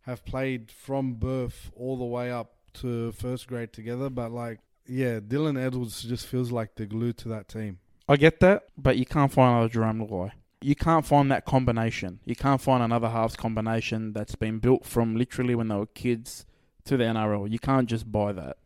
have 0.01 0.25
played 0.25 0.69
from 0.71 1.13
birth 1.13 1.71
all 1.75 1.97
the 1.97 2.05
way 2.05 2.31
up 2.31 2.55
to 2.73 3.11
first 3.13 3.47
grade 3.47 3.73
together. 3.73 4.09
But 4.09 4.31
like, 4.31 4.59
yeah, 4.85 5.19
Dylan 5.19 5.61
Edwards 5.61 6.03
just 6.03 6.27
feels 6.27 6.51
like 6.51 6.75
the 6.75 6.85
glue 6.85 7.13
to 7.13 7.29
that 7.29 7.47
team. 7.47 7.79
I 8.07 8.17
get 8.17 8.39
that, 8.41 8.65
but 8.77 8.97
you 8.97 9.05
can't 9.05 9.31
find 9.31 9.57
another 9.57 9.73
Jarome 9.73 10.09
Luai. 10.09 10.31
You 10.61 10.75
can't 10.75 11.05
find 11.05 11.31
that 11.31 11.45
combination. 11.45 12.19
You 12.25 12.35
can't 12.35 12.61
find 12.61 12.83
another 12.83 13.09
halves 13.09 13.35
combination 13.35 14.13
that's 14.13 14.35
been 14.35 14.59
built 14.59 14.85
from 14.85 15.15
literally 15.15 15.55
when 15.55 15.67
they 15.67 15.75
were 15.75 15.85
kids 15.85 16.45
to 16.85 16.97
the 16.97 17.03
NRL. 17.03 17.49
You 17.51 17.59
can't 17.59 17.87
just 17.87 18.11
buy 18.11 18.31
that. 18.33 18.57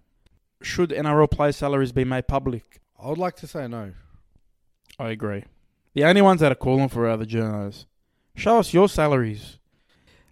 Should 0.61 0.89
NRL 0.89 1.29
player 1.31 1.51
salaries 1.51 1.91
be 1.91 2.03
made 2.03 2.27
public? 2.27 2.81
I 3.01 3.07
would 3.07 3.17
like 3.17 3.35
to 3.37 3.47
say 3.47 3.67
no. 3.67 3.93
I 4.97 5.09
agree. 5.09 5.45
The 5.93 6.03
only 6.03 6.21
ones 6.21 6.41
that 6.41 6.51
are 6.51 6.55
calling 6.55 6.89
for 6.89 7.07
are 7.07 7.17
the 7.17 7.25
journos. 7.25 7.85
Show 8.35 8.59
us 8.59 8.73
your 8.73 8.89
salaries. 8.89 9.57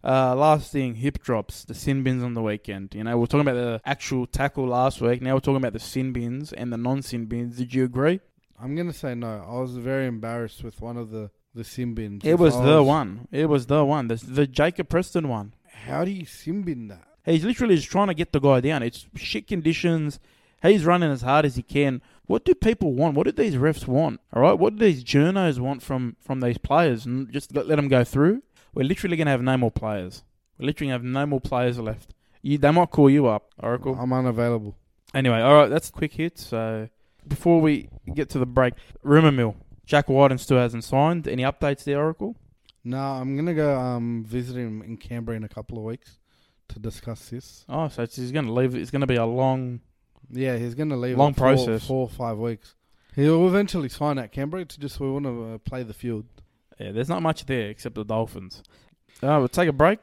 Uh, 0.03 0.36
last 0.36 0.72
thing, 0.72 0.96
hip 0.96 1.22
drops, 1.22 1.65
the 1.65 1.74
sin 1.74 2.03
bins 2.03 2.24
on 2.24 2.34
the 2.34 2.41
weekend. 2.41 2.93
You 2.93 3.03
know, 3.03 3.17
we 3.17 3.24
are 3.24 3.27
talking 3.27 3.48
about 3.48 3.55
the 3.55 3.81
actual 3.84 4.27
tackle 4.27 4.67
last 4.67 5.01
week. 5.01 5.22
Now 5.22 5.34
we're 5.34 5.39
talking 5.39 5.57
about 5.57 5.74
the 5.74 5.79
sin 5.79 6.13
bins 6.13 6.53
and 6.53 6.72
the 6.72 6.77
non-sin 6.77 7.25
bins. 7.25 7.57
Did 7.57 7.74
you 7.74 7.84
agree? 7.84 8.19
I'm 8.62 8.75
gonna 8.75 8.93
say 8.93 9.15
no. 9.15 9.46
I 9.48 9.60
was 9.60 9.75
very 9.77 10.07
embarrassed 10.07 10.63
with 10.63 10.81
one 10.81 10.98
of 10.98 11.10
the 11.12 11.31
the 11.53 11.63
sin 11.63 11.93
bins. 11.93 12.24
It 12.24 12.34
If 12.34 12.39
was 12.39 12.55
the 12.62 12.84
one. 12.84 13.27
It 13.31 13.48
was 13.50 13.65
the 13.65 13.84
one. 13.84 14.07
The, 14.07 14.15
the 14.15 14.48
Jacob 14.48 14.89
Preston 14.89 15.27
one. 15.27 15.53
How 15.86 16.05
do 16.05 16.12
you 16.12 16.25
sin 16.25 16.62
bin 16.63 16.88
that? 16.88 17.07
He's 17.27 17.43
literally 17.43 17.75
just 17.75 17.89
trying 17.89 18.07
to 18.07 18.13
get 18.13 18.31
the 18.31 18.39
guy 18.39 18.62
down. 18.62 18.81
It's 18.81 19.05
shit 19.15 19.48
conditions. 19.48 20.17
He's 20.62 20.86
running 20.86 21.12
as 21.12 21.22
hard 21.22 21.46
as 21.46 21.57
he 21.57 21.62
can. 21.62 22.01
What 22.25 22.46
do 22.46 22.55
people 22.55 22.93
want? 22.93 23.15
What 23.15 23.25
do 23.25 23.31
these 23.34 23.55
refs 23.55 23.86
want? 23.86 24.22
All 24.34 24.41
right, 24.41 24.57
what 24.57 24.77
do 24.77 24.86
these 24.86 25.03
journos 25.03 25.60
want 25.60 25.84
from 25.84 26.15
from 26.22 26.39
these 26.39 26.57
players? 26.57 27.05
And 27.05 27.31
just 27.31 27.53
let, 27.53 27.67
let 27.67 27.75
them 27.75 27.89
go 27.89 28.05
through. 28.05 28.43
We're 28.74 28.86
literally 28.86 29.17
gonna 29.17 29.31
have 29.31 29.41
no 29.41 29.57
more 29.57 29.72
players. 29.72 30.24
We're 30.57 30.67
literally 30.67 30.88
gonna 30.89 31.00
have 31.00 31.03
no 31.03 31.25
more 31.25 31.41
players 31.41 31.77
left. 31.79 32.13
You, 32.41 32.57
they 32.57 32.72
might 32.72 32.91
call 32.91 33.10
you 33.10 33.27
up, 33.27 33.51
Oracle. 33.60 33.98
I'm 34.00 34.13
unavailable. 34.13 34.77
Anyway, 35.13 35.41
all 35.41 35.53
right, 35.53 35.69
that's 35.69 35.89
a 35.89 35.91
quick 35.91 36.13
hit. 36.13 36.39
So 36.39 36.88
before 37.27 37.60
we 37.60 37.89
get 38.13 38.29
to 38.29 38.39
the 38.39 38.46
break, 38.46 38.74
rumor 39.03 39.34
mill. 39.34 39.57
Jack 39.86 40.10
Wighton 40.10 40.38
still 40.38 40.57
hasn't 40.57 40.84
signed. 40.86 41.27
Any 41.27 41.43
updates 41.43 41.84
there, 41.84 42.00
Oracle? 42.00 42.36
No, 42.86 43.00
I'm 43.00 43.36
gonna 43.36 43.53
go 43.53 43.77
um 43.77 44.24
visit 44.25 44.55
him 44.55 44.81
in 44.81 44.96
Canberra 44.96 45.36
in 45.36 45.43
a 45.43 45.50
couple 45.50 45.77
of 45.77 45.84
weeks 45.84 46.19
to 46.69 46.79
discuss 46.79 47.29
this. 47.29 47.65
Oh, 47.69 47.88
so 47.88 48.03
it's, 48.03 48.15
he's 48.15 48.31
going 48.31 48.45
to 48.45 48.51
leave. 48.53 48.75
It's 48.75 48.91
going 48.91 49.01
to 49.01 49.07
be 49.07 49.15
a 49.15 49.25
long. 49.25 49.81
Yeah, 50.29 50.57
he's 50.57 50.75
gonna 50.75 50.97
leave 50.97 51.17
Long 51.17 51.29
in 51.29 51.33
four- 51.36 51.47
process. 51.55 51.88
four 51.88 52.01
or 52.01 52.09
five 52.09 52.38
weeks. 52.38 52.75
He'll 53.15 53.47
eventually 53.47 53.88
sign 53.88 54.17
at 54.17 54.33
Canberra. 54.33 54.63
It's 54.63 54.75
just 54.75 55.00
we 55.00 55.09
want 55.09 55.24
to 55.25 55.53
uh, 55.53 55.57
play 55.59 55.83
the 55.83 55.93
field. 55.93 56.25
Yeah, 56.77 56.91
there's 56.91 57.07
not 57.07 57.21
much 57.21 57.45
there 57.45 57.69
except 57.69 57.95
the 57.95 58.03
Dolphins. 58.03 58.62
Uh, 59.24 59.38
we'll 59.39 59.47
take 59.47 59.69
a 59.69 59.74
break. 59.74 60.00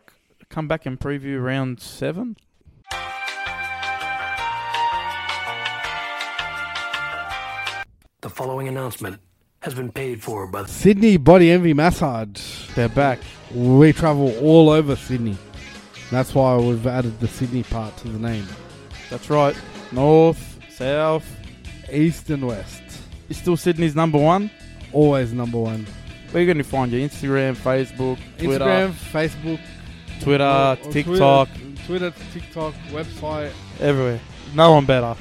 Come 0.49 0.67
back 0.67 0.87
and 0.87 0.99
preview 0.99 1.45
round 1.45 1.79
seven. 1.81 2.37
The 8.21 8.31
following 8.31 8.69
announcement 8.69 9.21
has 9.61 9.75
been 9.75 9.93
paid 9.93 10.23
for 10.23 10.47
by 10.47 10.65
Sydney 10.67 11.17
Body 11.17 11.51
Envy 11.51 11.75
Massage. 11.75 12.69
They're 12.75 12.89
back. 12.89 13.19
We 13.55 13.93
travel 13.93 14.35
all 14.39 14.71
over 14.71 14.97
Sydney. 14.97 15.37
That's 16.11 16.35
why 16.35 16.57
we've 16.57 16.87
added 16.87 17.19
the 17.21 17.29
Sydney 17.29 17.63
part 17.65 17.97
to 17.99 18.09
the 18.09 18.19
name. 18.19 18.47
That's 19.11 19.29
right. 19.31 19.57
North, 19.93 20.59
south. 20.71 21.25
East 21.93 22.31
and 22.31 22.47
West. 22.47 22.83
Is 23.29 23.37
still 23.37 23.57
Sydney's 23.57 23.95
number 23.95 24.19
one. 24.19 24.51
Always 24.93 25.33
number 25.33 25.59
one. 25.59 25.87
Where 26.31 26.43
you 26.43 26.47
going 26.47 26.59
to 26.59 26.65
find 26.69 26.91
you? 26.93 27.07
Instagram, 27.07 27.57
Facebook, 27.57 28.19
Twitter, 28.39 28.65
Instagram, 28.65 28.91
Facebook, 28.93 29.61
Twitter, 30.21 30.45
or- 30.45 30.73
or 30.89 30.93
TikTok, 30.93 31.49
Twitter, 31.49 31.87
Twitter, 31.87 32.13
TikTok, 32.33 32.75
website. 32.91 33.51
everywhere. 33.81 34.21
No 34.55 34.73
one 34.73 34.85
better. 34.85 35.15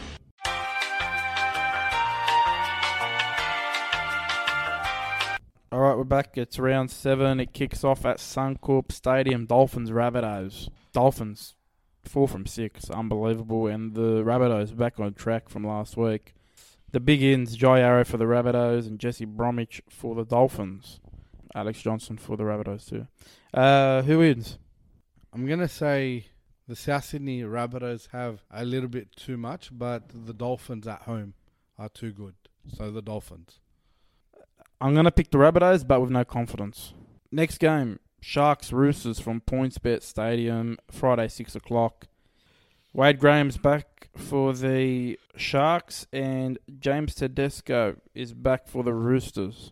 We're 6.03 6.07
back. 6.07 6.37
It's 6.37 6.59
round 6.59 6.91
seven. 6.91 7.39
It 7.39 7.53
kicks 7.53 7.81
off 7.81 8.05
at 8.05 8.17
Suncorp 8.17 8.91
Stadium. 8.91 9.45
Dolphins, 9.45 9.89
Rabbitohs. 9.89 10.67
Dolphins, 10.91 11.55
four 12.03 12.27
from 12.27 12.45
six. 12.45 12.89
Unbelievable. 12.89 13.67
And 13.67 13.93
the 13.93 14.21
Rabbitohs 14.21 14.75
back 14.75 14.99
on 14.99 15.13
track 15.13 15.47
from 15.47 15.65
last 15.65 15.95
week. 15.95 16.33
The 16.91 16.99
big 16.99 17.23
ins, 17.23 17.55
Jai 17.55 17.79
Arrow 17.79 18.03
for 18.03 18.17
the 18.17 18.25
Rabbitohs 18.25 18.85
and 18.85 18.99
Jesse 18.99 19.23
Bromwich 19.23 19.81
for 19.87 20.13
the 20.13 20.25
Dolphins. 20.25 20.99
Alex 21.55 21.81
Johnson 21.81 22.17
for 22.17 22.35
the 22.35 22.43
Rabbitohs 22.43 22.89
too. 22.89 23.07
Uh, 23.53 24.01
who 24.01 24.19
wins? 24.19 24.57
I'm 25.31 25.47
gonna 25.47 25.69
say 25.69 26.25
the 26.67 26.75
South 26.75 27.05
Sydney 27.05 27.43
Rabbitohs 27.43 28.09
have 28.11 28.43
a 28.51 28.65
little 28.65 28.89
bit 28.89 29.15
too 29.15 29.37
much, 29.37 29.69
but 29.71 30.09
the 30.13 30.33
Dolphins 30.33 30.85
at 30.85 31.03
home 31.03 31.35
are 31.79 31.87
too 31.87 32.11
good. 32.11 32.35
So 32.67 32.91
the 32.91 33.01
Dolphins. 33.01 33.61
I'm 34.83 34.91
going 34.93 35.05
to 35.05 35.11
pick 35.11 35.31
the 35.31 35.37
Rabbitohs, 35.37 35.87
but 35.87 36.01
with 36.01 36.09
no 36.09 36.25
confidence. 36.25 36.93
Next 37.31 37.59
game, 37.59 37.99
Sharks 38.19 38.73
Roosters 38.73 39.17
from 39.17 39.39
PointsBet 39.39 40.03
Stadium, 40.03 40.77
Friday, 40.91 41.29
6 41.29 41.55
o'clock. 41.55 42.07
Wade 42.91 43.17
Graham's 43.17 43.57
back 43.57 44.09
for 44.17 44.51
the 44.51 45.17
Sharks, 45.37 46.05
and 46.11 46.59
James 46.79 47.15
Tedesco 47.15 47.95
is 48.13 48.33
back 48.33 48.67
for 48.67 48.83
the 48.83 48.93
Roosters. 48.93 49.71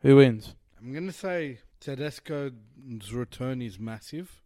Who 0.00 0.16
wins? 0.16 0.56
I'm 0.80 0.92
gonna 0.92 1.12
say 1.12 1.60
Tedesco's 1.78 3.12
return 3.12 3.62
is 3.62 3.78
massive. 3.78 4.42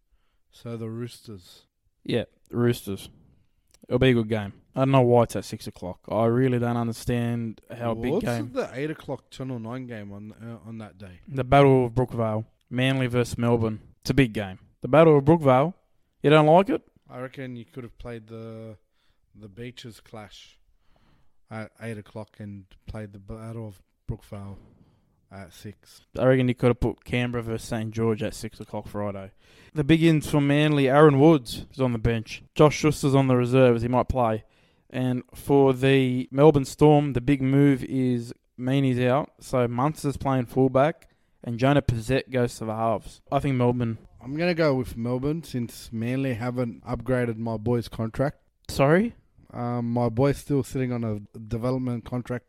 So 0.50 0.76
the 0.76 0.90
Roosters. 0.90 1.62
Yeah, 2.04 2.24
Roosters. 2.50 3.08
It'll 3.88 3.98
be 3.98 4.10
a 4.10 4.14
good 4.14 4.28
game. 4.28 4.52
I 4.74 4.80
don't 4.80 4.90
know 4.90 5.02
why 5.02 5.24
it's 5.24 5.36
at 5.36 5.44
6 5.44 5.66
o'clock. 5.68 6.00
I 6.08 6.24
really 6.26 6.58
don't 6.58 6.76
understand 6.76 7.60
how 7.78 7.94
big 7.94 8.12
What's 8.12 8.24
game. 8.24 8.50
the 8.52 8.68
eight 8.72 8.90
o'clock 8.90 9.30
Channel 9.30 9.58
Nine 9.58 9.86
game 9.86 10.10
on 10.12 10.32
uh, 10.42 10.68
on 10.68 10.78
that 10.78 10.98
day? 10.98 11.20
The 11.28 11.44
Battle 11.44 11.86
of 11.86 11.92
Brookvale, 11.92 12.44
Manly 12.70 13.06
versus 13.06 13.38
Melbourne. 13.38 13.80
It's 14.00 14.10
a 14.10 14.14
big 14.14 14.32
game. 14.32 14.58
The 14.80 14.88
Battle 14.88 15.18
of 15.18 15.24
Brookvale. 15.24 15.74
You 16.22 16.30
don't 16.30 16.46
like 16.46 16.70
it? 16.70 16.82
I 17.08 17.20
reckon 17.20 17.54
you 17.56 17.64
could 17.64 17.84
have 17.84 17.96
played 17.98 18.26
the 18.26 18.76
the 19.34 19.48
Beaches 19.48 20.00
clash 20.00 20.58
at 21.50 21.70
eight 21.80 21.98
o'clock 21.98 22.36
and 22.38 22.64
played 22.86 23.12
the 23.12 23.18
Battle 23.18 23.68
of 23.68 23.82
Brookvale 24.10 24.56
at 25.34 25.52
six. 25.52 26.02
I 26.18 26.24
reckon 26.26 26.48
you 26.48 26.54
could 26.54 26.68
have 26.68 26.80
put 26.80 27.04
Canberra 27.04 27.42
versus 27.42 27.68
St 27.68 27.90
George 27.90 28.22
at 28.22 28.34
six 28.34 28.60
o'clock 28.60 28.86
Friday. 28.88 29.32
The 29.74 29.84
big 29.84 30.02
ins 30.02 30.30
for 30.30 30.40
Manly, 30.40 30.88
Aaron 30.88 31.18
Woods 31.18 31.66
is 31.72 31.80
on 31.80 31.92
the 31.92 31.98
bench. 31.98 32.42
Josh 32.54 32.76
Schuster's 32.76 33.14
on 33.14 33.26
the 33.26 33.36
reserves. 33.36 33.82
He 33.82 33.88
might 33.88 34.08
play. 34.08 34.44
And 34.90 35.24
for 35.34 35.72
the 35.72 36.28
Melbourne 36.30 36.64
Storm, 36.64 37.14
the 37.14 37.20
big 37.20 37.42
move 37.42 37.82
is 37.84 38.32
Meaney's 38.58 39.00
out, 39.00 39.32
so 39.40 39.66
Munster's 39.66 40.16
playing 40.16 40.46
fullback, 40.46 41.08
and 41.42 41.58
Jonah 41.58 41.82
Pezet 41.82 42.30
goes 42.30 42.56
to 42.58 42.64
the 42.64 42.74
halves. 42.76 43.20
I 43.32 43.40
think 43.40 43.56
Melbourne. 43.56 43.98
I'm 44.22 44.36
gonna 44.36 44.54
go 44.54 44.74
with 44.74 44.96
Melbourne 44.96 45.42
since 45.42 45.90
Manly 45.92 46.34
haven't 46.34 46.84
upgraded 46.84 47.36
my 47.36 47.56
boy's 47.56 47.88
contract. 47.88 48.38
Sorry, 48.68 49.14
Um, 49.52 49.92
my 49.92 50.08
boy's 50.08 50.38
still 50.38 50.62
sitting 50.62 50.92
on 50.92 51.04
a 51.04 51.38
development 51.38 52.04
contract 52.04 52.46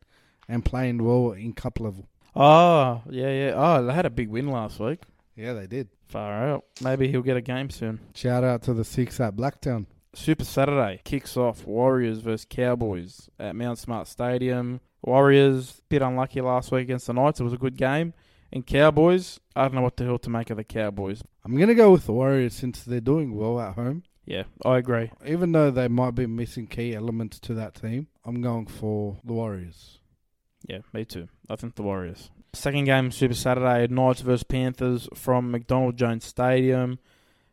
and 0.47 0.63
playing 0.63 1.03
well 1.03 1.31
in 1.33 1.53
cup 1.53 1.79
level. 1.79 2.07
Oh 2.35 3.01
yeah, 3.09 3.29
yeah. 3.29 3.53
Oh, 3.55 3.85
they 3.85 3.93
had 3.93 4.05
a 4.05 4.09
big 4.09 4.29
win 4.29 4.49
last 4.49 4.79
week. 4.79 5.01
Yeah, 5.35 5.53
they 5.53 5.67
did. 5.67 5.89
Far 6.07 6.47
out. 6.47 6.65
Maybe 6.81 7.07
he'll 7.07 7.21
get 7.21 7.37
a 7.37 7.41
game 7.41 7.69
soon. 7.69 7.99
Shout 8.13 8.43
out 8.43 8.63
to 8.63 8.73
the 8.73 8.83
six 8.83 9.19
at 9.19 9.35
Blacktown. 9.35 9.85
Super 10.13 10.45
Saturday 10.45 11.01
kicks 11.03 11.35
off 11.35 11.65
Warriors 11.65 12.19
versus 12.19 12.45
Cowboys 12.49 13.29
at 13.39 13.55
Mount 13.55 13.79
Smart 13.79 14.07
Stadium. 14.07 14.79
Warriors 15.01 15.81
bit 15.89 16.01
unlucky 16.01 16.41
last 16.41 16.71
week 16.71 16.83
against 16.83 17.07
the 17.07 17.13
Knights. 17.13 17.39
It 17.39 17.43
was 17.43 17.53
a 17.53 17.57
good 17.57 17.77
game. 17.77 18.13
And 18.51 18.65
Cowboys, 18.65 19.39
I 19.55 19.63
don't 19.63 19.75
know 19.75 19.81
what 19.81 19.97
the 19.97 20.05
hell 20.05 20.19
to 20.19 20.29
make 20.29 20.49
of 20.49 20.57
the 20.57 20.63
Cowboys. 20.63 21.21
I'm 21.43 21.57
gonna 21.57 21.75
go 21.75 21.91
with 21.91 22.05
the 22.05 22.13
Warriors 22.13 22.53
since 22.53 22.83
they're 22.83 23.01
doing 23.01 23.35
well 23.35 23.59
at 23.59 23.75
home. 23.75 24.03
Yeah, 24.25 24.43
I 24.63 24.77
agree. 24.77 25.11
Even 25.25 25.51
though 25.51 25.69
they 25.69 25.87
might 25.87 26.15
be 26.15 26.25
missing 26.25 26.67
key 26.67 26.95
elements 26.95 27.39
to 27.41 27.53
that 27.55 27.75
team, 27.75 28.07
I'm 28.23 28.41
going 28.41 28.65
for 28.67 29.17
the 29.23 29.33
Warriors. 29.33 29.99
Yeah, 30.67 30.79
me 30.93 31.05
too. 31.05 31.27
I 31.49 31.55
think 31.55 31.75
the 31.75 31.83
Warriors. 31.83 32.29
Second 32.53 32.85
game, 32.85 33.11
Super 33.11 33.33
Saturday, 33.33 33.87
Knights 33.93 34.21
versus 34.21 34.43
Panthers 34.43 35.07
from 35.13 35.51
McDonald 35.51 35.97
Jones 35.97 36.25
Stadium. 36.25 36.99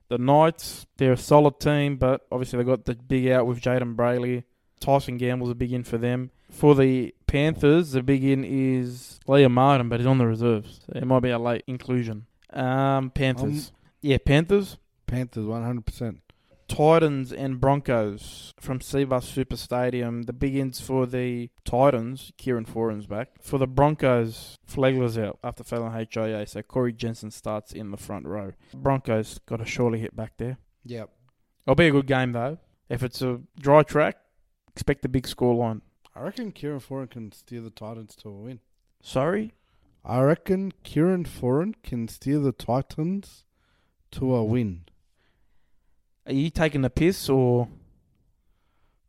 The 0.09 0.19
Knights, 0.19 0.87
they're 0.97 1.13
a 1.13 1.17
solid 1.17 1.59
team, 1.59 1.97
but 1.97 2.27
obviously 2.31 2.59
they 2.59 2.65
got 2.65 2.85
the 2.85 2.95
big 2.95 3.29
out 3.29 3.47
with 3.47 3.61
Jayden 3.61 3.97
Brailey. 3.97 4.45
Tyson 4.81 5.17
Gamble's 5.17 5.51
a 5.51 5.55
big 5.55 5.73
in 5.73 5.85
for 5.85 5.99
them. 5.99 6.31
For 6.51 6.75
the 6.75 7.15
Panthers, 7.27 7.93
the 7.93 8.03
big 8.03 8.25
in 8.25 8.45
is 8.45 9.21
Liam 9.27 9.53
Martin, 9.53 9.89
but 9.89 10.01
he's 10.01 10.07
on 10.07 10.19
the 10.19 10.27
reserves. 10.27 10.81
So 10.87 10.99
it 10.99 11.07
might 11.07 11.21
be 11.21 11.31
a 11.31 11.39
late 11.39 11.65
inclusion. 11.67 12.27
Um, 12.53 13.11
Panthers. 13.11 13.73
yeah, 14.03 14.19
Panthers. 14.25 14.77
Panthers, 15.07 15.47
100%. 15.47 16.19
Titans 16.73 17.35
and 17.35 17.61
Broncos 17.61 18.55
from 18.59 18.79
Cbus 18.79 19.25
Super 19.25 19.59
Stadium. 19.59 20.23
The 20.23 20.33
big 20.33 20.57
ins 20.57 20.81
for 20.81 21.05
the 21.05 21.51
Titans, 21.67 22.33
Kieran 22.39 22.65
Foran's 22.65 23.07
back. 23.07 23.29
For 23.43 23.59
the 23.59 23.67
Broncos, 23.67 24.57
Flegler's 24.67 25.19
out 25.19 25.39
after 25.45 25.65
failing 25.65 25.93
HIA, 25.93 26.47
so 26.47 26.63
Corey 26.63 26.95
Jensen 26.95 27.31
starts 27.31 27.73
in 27.73 27.91
the 27.91 27.99
front 27.99 28.25
row. 28.27 28.53
Broncos 28.73 29.39
got 29.45 29.57
to 29.59 29.67
surely 29.67 29.99
hit 29.99 30.17
back 30.17 30.39
there. 30.39 30.57
Yep. 30.87 31.11
It'll 31.67 31.75
be 31.75 31.89
a 31.89 31.91
good 31.91 32.07
game 32.07 32.33
though. 32.33 32.57
If 32.89 33.03
it's 33.03 33.21
a 33.21 33.43
dry 33.61 33.83
track, 33.83 34.17
expect 34.71 35.05
a 35.05 35.11
big 35.11 35.29
score 35.29 35.55
line. 35.55 35.83
I 36.17 36.23
reckon 36.23 36.53
Kieran 36.53 36.81
Foran 36.81 37.11
can 37.11 37.33
steer 37.33 37.61
the 37.61 37.69
Titans 37.69 38.17
to 38.17 38.31
a 38.31 38.33
win. 38.33 38.61
Sorry, 39.03 39.53
I 40.07 40.23
reckon 40.23 40.73
Kieran 40.85 41.25
Foran 41.25 41.75
can 41.83 42.09
steer 42.09 42.39
the 42.39 42.53
Titans 42.53 43.45
to 44.13 44.35
a 44.35 44.43
win. 44.43 44.85
Are 46.27 46.33
you 46.33 46.51
taking 46.51 46.83
the 46.83 46.91
piss 46.91 47.29
or? 47.29 47.69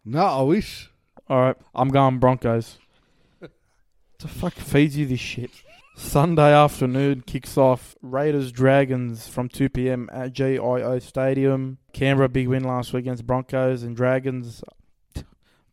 No, 0.05 0.23
I 0.23 0.41
wish. 0.41 0.91
All 1.29 1.39
right, 1.39 1.55
I'm 1.73 1.89
going 1.89 2.19
Broncos. 2.19 2.77
the 3.39 4.27
fuck 4.27 4.53
feeds 4.53 4.97
you 4.97 5.05
this 5.05 5.19
shit? 5.19 5.51
Sunday 5.95 6.53
afternoon 6.53 7.21
kicks 7.25 7.57
off. 7.57 7.95
Raiders 8.01 8.51
Dragons 8.51 9.27
from 9.27 9.47
2 9.47 9.69
p.m. 9.69 10.09
at 10.11 10.33
GIO 10.33 10.99
Stadium. 10.99 11.77
Canberra 11.93 12.29
big 12.29 12.47
win 12.47 12.63
last 12.63 12.93
week 12.93 13.01
against 13.01 13.27
Broncos 13.27 13.83
and 13.83 13.95
Dragons. 13.95 14.63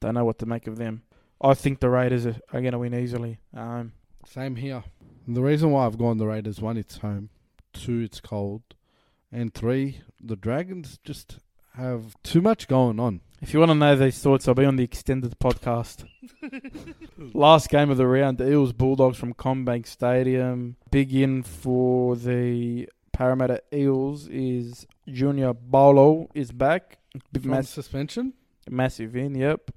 Don't 0.00 0.14
know 0.14 0.24
what 0.24 0.38
to 0.38 0.46
make 0.46 0.66
of 0.66 0.76
them. 0.76 1.02
I 1.40 1.54
think 1.54 1.80
the 1.80 1.88
Raiders 1.88 2.26
are, 2.26 2.36
are 2.52 2.60
going 2.60 2.72
to 2.72 2.78
win 2.78 2.94
easily. 2.94 3.38
Um, 3.56 3.92
Same 4.26 4.56
here. 4.56 4.84
The 5.26 5.42
reason 5.42 5.70
why 5.70 5.86
I've 5.86 5.98
gone 5.98 6.18
the 6.18 6.26
Raiders 6.26 6.60
one, 6.60 6.76
it's 6.76 6.98
home. 6.98 7.30
Two, 7.72 8.00
it's 8.00 8.20
cold. 8.20 8.62
And 9.32 9.54
three, 9.54 10.00
the 10.22 10.36
Dragons 10.36 10.98
just 11.04 11.38
have 11.74 12.14
too 12.22 12.40
much 12.40 12.68
going 12.68 12.98
on. 13.00 13.20
If 13.40 13.54
you 13.54 13.58
want 13.60 13.70
to 13.70 13.74
know 13.74 13.96
these 13.96 14.18
thoughts, 14.18 14.46
I'll 14.46 14.54
be 14.54 14.64
on 14.66 14.76
the 14.76 14.84
extended 14.84 15.38
podcast. 15.38 16.04
Last 17.34 17.70
game 17.70 17.90
of 17.90 17.96
the 17.96 18.06
round, 18.06 18.38
the 18.38 18.50
Eels 18.50 18.72
Bulldogs 18.72 19.16
from 19.16 19.32
CommBank 19.34 19.86
Stadium. 19.86 20.76
Big 20.90 21.14
in 21.14 21.42
for 21.42 22.16
the 22.16 22.88
Parramatta 23.12 23.62
Eels 23.72 24.28
is 24.28 24.86
Junior 25.08 25.54
Paulo 25.54 26.28
is 26.34 26.52
back. 26.52 26.98
Big 27.32 27.42
From 27.42 27.52
mass, 27.52 27.68
suspension? 27.70 28.34
massive 28.68 29.16
in, 29.16 29.34
yep. 29.34 29.70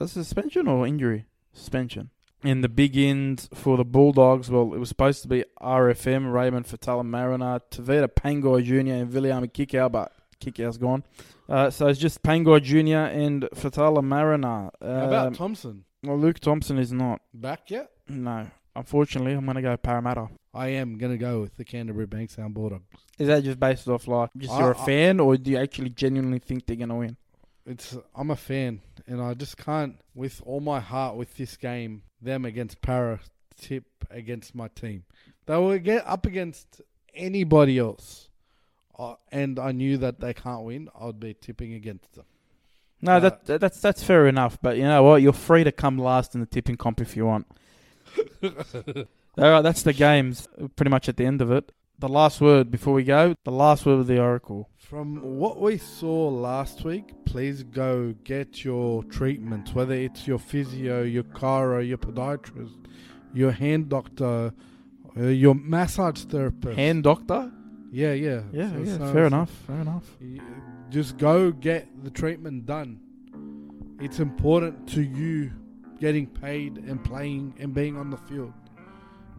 A 0.00 0.08
suspension 0.08 0.66
or 0.66 0.86
injury? 0.86 1.26
Suspension. 1.52 2.10
And 2.44 2.64
the 2.64 2.68
big 2.68 2.96
ins 2.96 3.48
for 3.54 3.76
the 3.76 3.84
Bulldogs, 3.84 4.50
well, 4.50 4.74
it 4.74 4.78
was 4.78 4.88
supposed 4.88 5.22
to 5.22 5.28
be 5.28 5.44
RFM, 5.60 6.32
Raymond 6.32 6.66
Fatala 6.66 7.04
Mariner, 7.04 7.60
Tevita 7.70 8.08
Pangai 8.08 8.64
Jr. 8.64 8.92
and 8.94 9.10
Viliami 9.12 9.50
Kikau, 9.52 9.90
but 9.92 10.12
Kikau's 10.40 10.76
gone. 10.76 11.04
Uh, 11.48 11.70
so 11.70 11.86
it's 11.86 12.00
just 12.00 12.22
Pangai 12.22 12.60
Jr. 12.62 13.14
and 13.16 13.42
Fatala 13.54 14.02
Mariner. 14.02 14.70
How 14.82 15.06
about 15.06 15.26
Um, 15.28 15.34
Thompson? 15.34 15.84
well, 16.02 16.18
Luke 16.18 16.40
Thompson 16.40 16.78
is 16.78 16.92
not. 16.92 17.20
Back 17.32 17.70
yet? 17.70 17.90
No. 18.08 18.48
Unfortunately, 18.74 19.32
I'm 19.34 19.44
going 19.44 19.56
to 19.56 19.62
go 19.62 19.76
Parramatta. 19.76 20.28
I 20.54 20.68
am 20.68 20.98
going 20.98 21.12
to 21.12 21.18
go 21.18 21.40
with 21.42 21.56
the 21.56 21.64
Canterbury 21.64 22.06
Bankstown 22.06 22.52
Bulldogs. 22.54 22.82
Is 23.18 23.28
that 23.28 23.44
just 23.44 23.60
based 23.60 23.86
off, 23.86 24.08
like, 24.08 24.30
just 24.36 24.52
I- 24.52 24.58
you're 24.60 24.72
a 24.72 24.78
I- 24.80 24.84
fan, 24.86 25.20
or 25.20 25.36
do 25.36 25.50
you 25.52 25.58
actually 25.58 25.90
genuinely 25.90 26.38
think 26.40 26.66
they're 26.66 26.76
going 26.76 26.88
to 26.88 26.94
win? 26.96 27.16
It's 27.64 27.96
I'm 28.16 28.30
a 28.32 28.36
fan, 28.36 28.80
and 29.06 29.22
I 29.22 29.34
just 29.34 29.56
can't, 29.56 30.00
with 30.16 30.42
all 30.44 30.58
my 30.60 30.80
heart, 30.80 31.14
with 31.16 31.36
this 31.36 31.56
game, 31.56 32.02
them 32.22 32.44
against 32.44 32.80
Para, 32.80 33.20
tip 33.58 33.84
against 34.10 34.54
my 34.54 34.68
team. 34.68 35.04
They 35.46 35.56
will 35.56 35.78
get 35.78 36.06
up 36.06 36.24
against 36.26 36.80
anybody 37.14 37.78
else, 37.78 38.28
uh, 38.98 39.14
and 39.30 39.58
I 39.58 39.72
knew 39.72 39.96
that 39.98 40.20
they 40.20 40.32
can't 40.34 40.62
win. 40.62 40.88
I'd 40.98 41.18
be 41.20 41.34
tipping 41.34 41.74
against 41.74 42.14
them. 42.14 42.24
No, 43.00 43.14
Uh, 43.14 43.20
that, 43.20 43.44
that 43.46 43.60
that's 43.60 43.80
that's 43.80 44.02
fair 44.04 44.28
enough. 44.28 44.58
But 44.62 44.76
you 44.76 44.84
know 44.84 45.02
what? 45.02 45.22
You're 45.22 45.32
free 45.32 45.64
to 45.64 45.72
come 45.72 45.98
last 45.98 46.34
in 46.34 46.40
the 46.40 46.46
tipping 46.46 46.76
comp 46.76 47.00
if 47.00 47.16
you 47.16 47.26
want. 47.26 47.46
All 48.42 48.50
right, 49.36 49.62
that's 49.62 49.82
the 49.82 49.92
games. 49.92 50.46
Pretty 50.76 50.90
much 50.90 51.08
at 51.08 51.16
the 51.16 51.24
end 51.26 51.40
of 51.42 51.50
it. 51.50 51.72
The 52.02 52.08
last 52.08 52.40
word 52.40 52.68
before 52.68 52.94
we 52.94 53.04
go. 53.04 53.36
The 53.44 53.52
last 53.52 53.86
word 53.86 54.00
of 54.00 54.08
the 54.08 54.20
oracle. 54.20 54.68
From 54.76 55.38
what 55.38 55.60
we 55.60 55.78
saw 55.78 56.30
last 56.30 56.82
week, 56.82 57.12
please 57.24 57.62
go 57.62 58.12
get 58.24 58.64
your 58.64 59.04
treatments, 59.04 59.72
whether 59.72 59.94
it's 59.94 60.26
your 60.26 60.40
physio, 60.40 61.04
your 61.04 61.22
chiro, 61.22 61.86
your 61.86 61.98
podiatrist, 61.98 62.74
your 63.32 63.52
hand 63.52 63.88
doctor, 63.88 64.52
uh, 65.16 65.26
your 65.26 65.54
massage 65.54 66.24
therapist. 66.24 66.76
Hand 66.76 67.04
doctor. 67.04 67.52
Yeah, 67.92 68.14
yeah. 68.14 68.40
Yeah, 68.52 68.70
So- 68.72 68.78
yeah. 68.78 68.98
so- 68.98 68.98
fair 68.98 69.22
so 69.22 69.26
enough. 69.26 69.50
Fair 69.68 69.80
enough. 69.82 70.16
Just 70.90 71.18
go 71.18 71.52
get 71.52 71.86
the 72.02 72.10
treatment 72.10 72.66
done. 72.66 72.98
It's 74.00 74.18
important 74.18 74.88
to 74.88 75.02
you 75.02 75.52
getting 76.00 76.26
paid 76.26 76.78
and 76.78 77.04
playing 77.04 77.54
and 77.60 77.72
being 77.72 77.96
on 77.96 78.10
the 78.10 78.16
field 78.16 78.54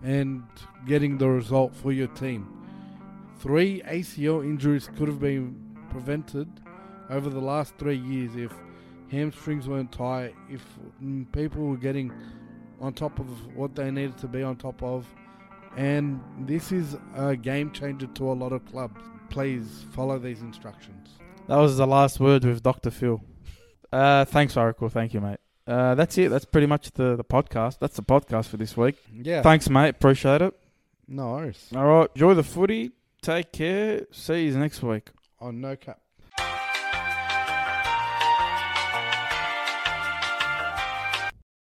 and 0.03 0.43
getting 0.85 1.17
the 1.17 1.27
result 1.27 1.75
for 1.75 1.91
your 1.91 2.07
team. 2.07 2.47
Three 3.39 3.81
ACL 3.83 4.43
injuries 4.43 4.89
could 4.97 5.07
have 5.07 5.19
been 5.19 5.55
prevented 5.89 6.47
over 7.09 7.29
the 7.29 7.39
last 7.39 7.75
three 7.77 7.97
years 7.97 8.35
if 8.35 8.53
hamstrings 9.09 9.67
weren't 9.67 9.91
tight, 9.91 10.35
if 10.49 10.63
people 11.31 11.63
were 11.65 11.77
getting 11.77 12.11
on 12.79 12.93
top 12.93 13.19
of 13.19 13.55
what 13.55 13.75
they 13.75 13.91
needed 13.91 14.17
to 14.17 14.27
be 14.27 14.43
on 14.43 14.55
top 14.55 14.81
of. 14.83 15.05
And 15.75 16.21
this 16.41 16.71
is 16.71 16.97
a 17.15 17.35
game 17.35 17.71
changer 17.71 18.07
to 18.07 18.31
a 18.31 18.33
lot 18.33 18.53
of 18.53 18.65
clubs. 18.65 19.01
Please 19.29 19.85
follow 19.91 20.19
these 20.19 20.41
instructions. 20.41 21.09
That 21.47 21.57
was 21.57 21.77
the 21.77 21.87
last 21.87 22.19
word 22.19 22.45
with 22.45 22.61
Doctor 22.61 22.91
Phil. 22.91 23.21
Uh, 23.91 24.25
thanks, 24.25 24.55
Oracle. 24.57 24.89
Thank 24.89 25.13
you, 25.13 25.21
mate. 25.21 25.39
Uh, 25.65 25.95
that's 25.95 26.17
it. 26.17 26.30
That's 26.30 26.45
pretty 26.45 26.67
much 26.67 26.91
the, 26.91 27.15
the 27.15 27.23
podcast. 27.23 27.80
That's 27.80 27.95
the 27.95 28.04
podcast 28.04 28.47
for 28.47 28.58
this 28.58 28.76
week. 28.76 28.97
Yeah. 29.13 29.41
Thanks, 29.41 29.69
mate. 29.69 29.89
Appreciate 29.89 30.41
it. 30.41 30.54
no 31.08 31.32
worries. 31.32 31.69
All 31.76 31.86
right. 31.86 32.10
Enjoy 32.15 32.34
the 32.34 32.43
footy. 32.43 32.91
Take 33.21 33.54
care. 33.54 34.06
See 34.12 34.45
you 34.47 34.58
next 34.58 34.84
week. 34.84 35.10
On 35.39 35.62
no 35.62 35.76
cap. 35.76 35.99